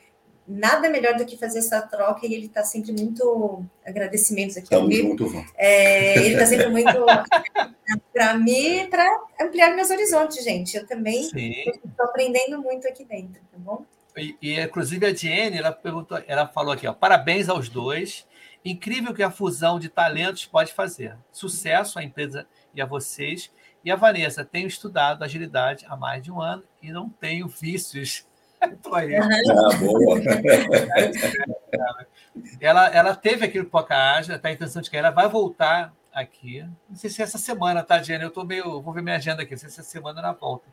[0.46, 4.66] nada melhor do que fazer essa troca e ele está sempre muito agradecimentos aqui.
[4.66, 6.88] Estamos juntos, é, Ele está sempre muito
[8.12, 9.04] para mim, para
[9.40, 10.76] ampliar meus horizontes, gente.
[10.76, 13.84] Eu também estou aprendendo muito aqui dentro, tá bom?
[14.16, 18.26] E, e inclusive a Diene, ela perguntou, ela falou aqui, ó, parabéns aos dois.
[18.64, 21.16] Incrível que a fusão de talentos pode fazer.
[21.30, 23.52] Sucesso à empresa e a vocês.
[23.84, 28.26] E a Vanessa, tenho estudado agilidade há mais de um ano e não tenho vícios
[29.50, 30.20] ah, boa.
[32.60, 36.64] ela, ela teve aqui no Pocaja, está em intenção de que ela vai voltar aqui.
[36.88, 38.24] Não sei se é essa semana, tá, Diana?
[38.24, 38.80] Eu tô meio.
[38.80, 40.66] Vou ver minha agenda aqui, não sei se é essa semana na volta.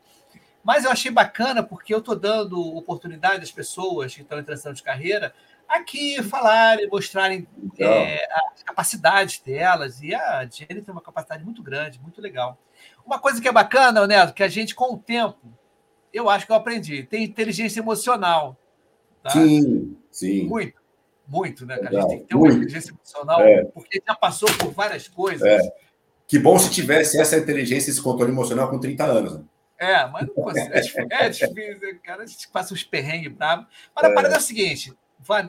[0.63, 4.71] Mas eu achei bacana porque eu estou dando oportunidade às pessoas que estão em transição
[4.71, 5.33] de carreira
[5.67, 10.01] aqui falarem, mostrarem é, as capacidades delas.
[10.01, 12.57] E a Jenny tem uma capacidade muito grande, muito legal.
[13.05, 15.37] Uma coisa que é bacana, Neto, que a gente, com o tempo,
[16.13, 17.03] eu acho que eu aprendi.
[17.03, 18.55] Tem inteligência emocional.
[19.23, 19.31] Tá?
[19.31, 20.47] Sim, sim.
[20.47, 20.79] Muito,
[21.27, 21.75] muito, né?
[21.75, 23.65] A gente tem que ter uma inteligência emocional, é.
[23.65, 25.47] porque já passou por várias coisas.
[25.47, 25.59] É.
[26.27, 29.33] Que bom se tivesse essa inteligência, esse controle emocional com 30 anos.
[29.37, 29.43] Né?
[29.79, 30.73] É, mas não consigo.
[30.73, 32.23] É difícil, é difícil, cara.
[32.23, 33.65] A gente passa uns perrengues bravos.
[33.95, 34.13] Mas a é.
[34.13, 34.93] parada é a seguinte: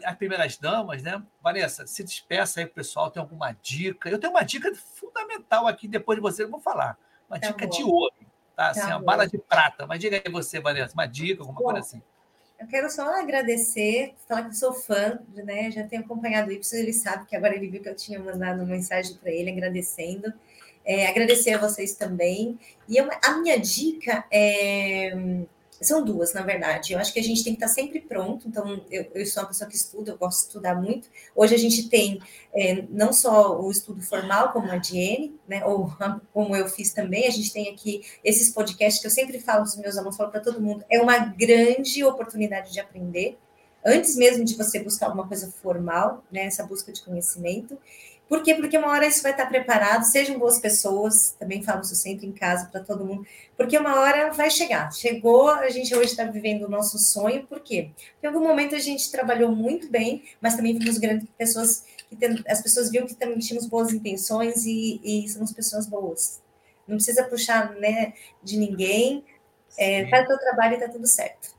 [0.04, 1.22] as primeiras damas, né?
[1.42, 3.10] Vanessa, se despeça aí, pessoal.
[3.10, 4.08] Tem alguma dica?
[4.08, 6.98] Eu tenho uma dica fundamental aqui, depois de você, eu vou falar.
[7.28, 7.76] Uma tá dica bom.
[7.76, 8.14] de ouro
[8.56, 8.68] tá?
[8.68, 9.86] Assim, tá uma bala de prata.
[9.86, 12.02] Mas diga aí você, Vanessa, uma dica, alguma Bom, coisa assim.
[12.58, 15.70] Eu quero só agradecer, falar que sou fã, né?
[15.70, 18.60] Já tenho acompanhado o Y, ele sabe que agora ele viu que eu tinha mandado
[18.60, 20.32] uma mensagem para ele agradecendo.
[20.84, 22.58] É, agradecer a vocês também.
[22.88, 25.44] E eu, a minha dica é
[25.80, 26.92] são duas, na verdade.
[26.92, 28.46] Eu acho que a gente tem que estar sempre pronto.
[28.48, 31.08] Então, eu, eu sou uma pessoa que estuda, eu gosto de estudar muito.
[31.34, 32.20] Hoje a gente tem
[32.54, 35.92] é, não só o estudo formal, como a Diene, né, ou
[36.32, 39.70] como eu fiz também, a gente tem aqui esses podcasts que eu sempre falo para
[39.70, 43.36] os meus alunos, falo para todo mundo, é uma grande oportunidade de aprender,
[43.84, 47.78] antes mesmo de você buscar alguma coisa formal, né, essa busca de conhecimento.
[48.28, 48.54] Por quê?
[48.54, 52.32] Porque uma hora isso vai estar preparado, sejam boas pessoas, também falo isso sempre em
[52.32, 54.90] casa para todo mundo, porque uma hora vai chegar.
[54.92, 57.90] Chegou, a gente hoje está vivendo o nosso sonho, por quê?
[57.94, 62.16] Porque em algum momento a gente trabalhou muito bem, mas também fomos grandes pessoas, que
[62.16, 66.42] tem, as pessoas viram que também tínhamos boas intenções e, e somos pessoas boas.
[66.88, 69.24] Não precisa puxar né, de ninguém,
[69.76, 71.54] É, faz o teu trabalho e tá tudo certo.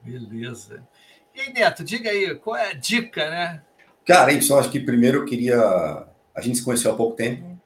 [0.00, 0.86] Beleza.
[1.34, 3.62] E aí, Neto, diga aí, qual é a dica, né?
[4.06, 5.58] Cara, só acho que primeiro eu queria.
[6.34, 7.58] A gente se conheceu há pouco tempo.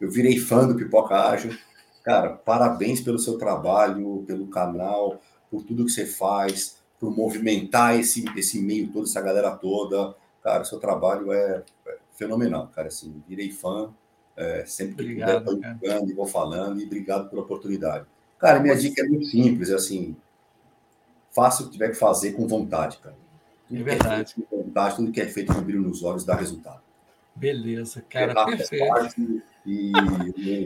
[0.00, 1.56] Eu virei fã do Pipoca Ágil.
[2.04, 5.20] Cara, parabéns pelo seu trabalho, pelo canal,
[5.50, 10.14] por tudo que você faz, por movimentar esse, esse meio todo, essa galera toda.
[10.42, 12.88] Cara, seu trabalho é, é fenomenal, cara.
[12.88, 13.92] Assim, virei fã.
[14.36, 18.06] É, sempre que obrigado, puder, estou jogando e vou falando, e obrigado pela oportunidade.
[18.38, 20.14] Cara, minha dica é muito simples, é assim,
[21.32, 23.16] faça o que tiver que fazer com vontade, cara.
[23.70, 24.34] É verdade.
[24.52, 26.80] É vontade, tudo que é feito com brilho nos olhos dá resultado.
[27.34, 29.42] Beleza, cara, perfeito.
[29.66, 29.92] E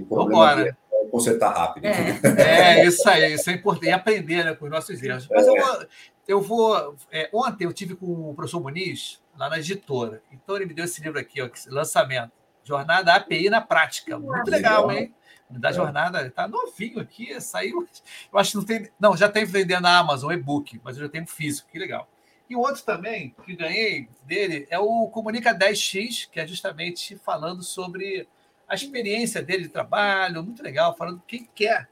[0.01, 0.75] o problema é
[1.11, 1.85] consertar rápido.
[1.85, 2.81] É.
[2.81, 3.87] é, isso aí, isso é importante.
[3.87, 5.29] E aprender né, com os nossos erros.
[5.31, 5.87] Mas eu vou.
[6.29, 10.23] Eu vou é, ontem eu tive com o professor Muniz, lá na editora.
[10.31, 12.31] Então ele me deu esse livro aqui, ó, lançamento.
[12.65, 14.17] Jornada API na prática.
[14.19, 15.13] Muito legal, hein?
[15.51, 15.73] Da é.
[15.73, 17.87] jornada, tá novinho aqui, saiu.
[18.33, 18.89] Eu acho que não tem.
[18.99, 22.09] Não, já tem vendendo na Amazon, e-book, mas eu já tenho físico, que legal.
[22.53, 27.63] E o outro também que ganhei dele é o Comunica 10X, que é justamente falando
[27.63, 28.29] sobre
[28.69, 31.89] a experiência dele de trabalho, muito legal, falando quem quer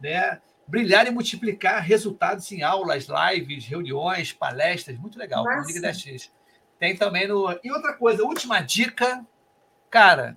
[0.00, 5.44] né, brilhar e multiplicar resultados em aulas, lives, reuniões, palestras, muito legal.
[5.44, 5.58] Nossa.
[5.58, 6.28] Comunica 10X.
[6.76, 7.56] Tem também no.
[7.62, 9.24] E outra coisa, última dica,
[9.88, 10.36] cara,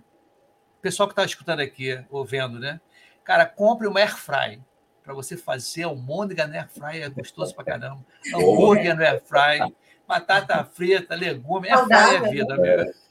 [0.84, 2.80] pessoal que está escutando aqui, ou vendo, né?
[3.24, 4.62] Cara, compre uma air fry
[5.04, 8.04] para você fazer almôndega no air fry, é gostoso para caramba.
[8.34, 9.60] Hambúrguer no air fry,
[10.08, 12.94] batata frita, legume, air fry é vida, amigo.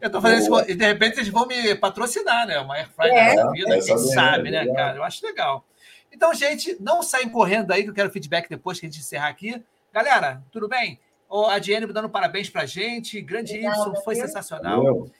[0.00, 2.58] Eu estou fazendo isso, e de repente eles vão me patrocinar, né?
[2.58, 4.96] Uma air fry é, da vida, quem sabe, né, cara?
[4.96, 5.66] Eu acho legal.
[6.12, 9.28] Então, gente, não saem correndo aí, que eu quero feedback depois que a gente encerrar
[9.28, 9.62] aqui.
[9.92, 10.98] Galera, tudo bem?
[11.48, 13.20] A Diane dando parabéns para a gente.
[13.20, 14.78] Grande Legal, Y, foi sensacional.
[14.78, 15.12] Valeu.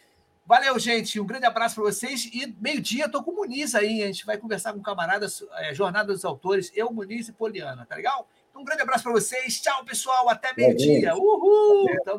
[0.50, 1.20] Valeu, gente.
[1.20, 2.24] Um grande abraço para vocês.
[2.24, 4.02] E meio-dia estou com o Muniz aí.
[4.02, 7.94] A gente vai conversar com camaradas, é, Jornada dos Autores, eu, Muniz e Poliana, tá
[7.94, 8.28] legal?
[8.50, 9.60] Então, um grande abraço para vocês.
[9.60, 10.28] Tchau, pessoal.
[10.28, 11.14] Até meio-dia.
[11.14, 11.86] Uhul!
[12.04, 12.18] Tamo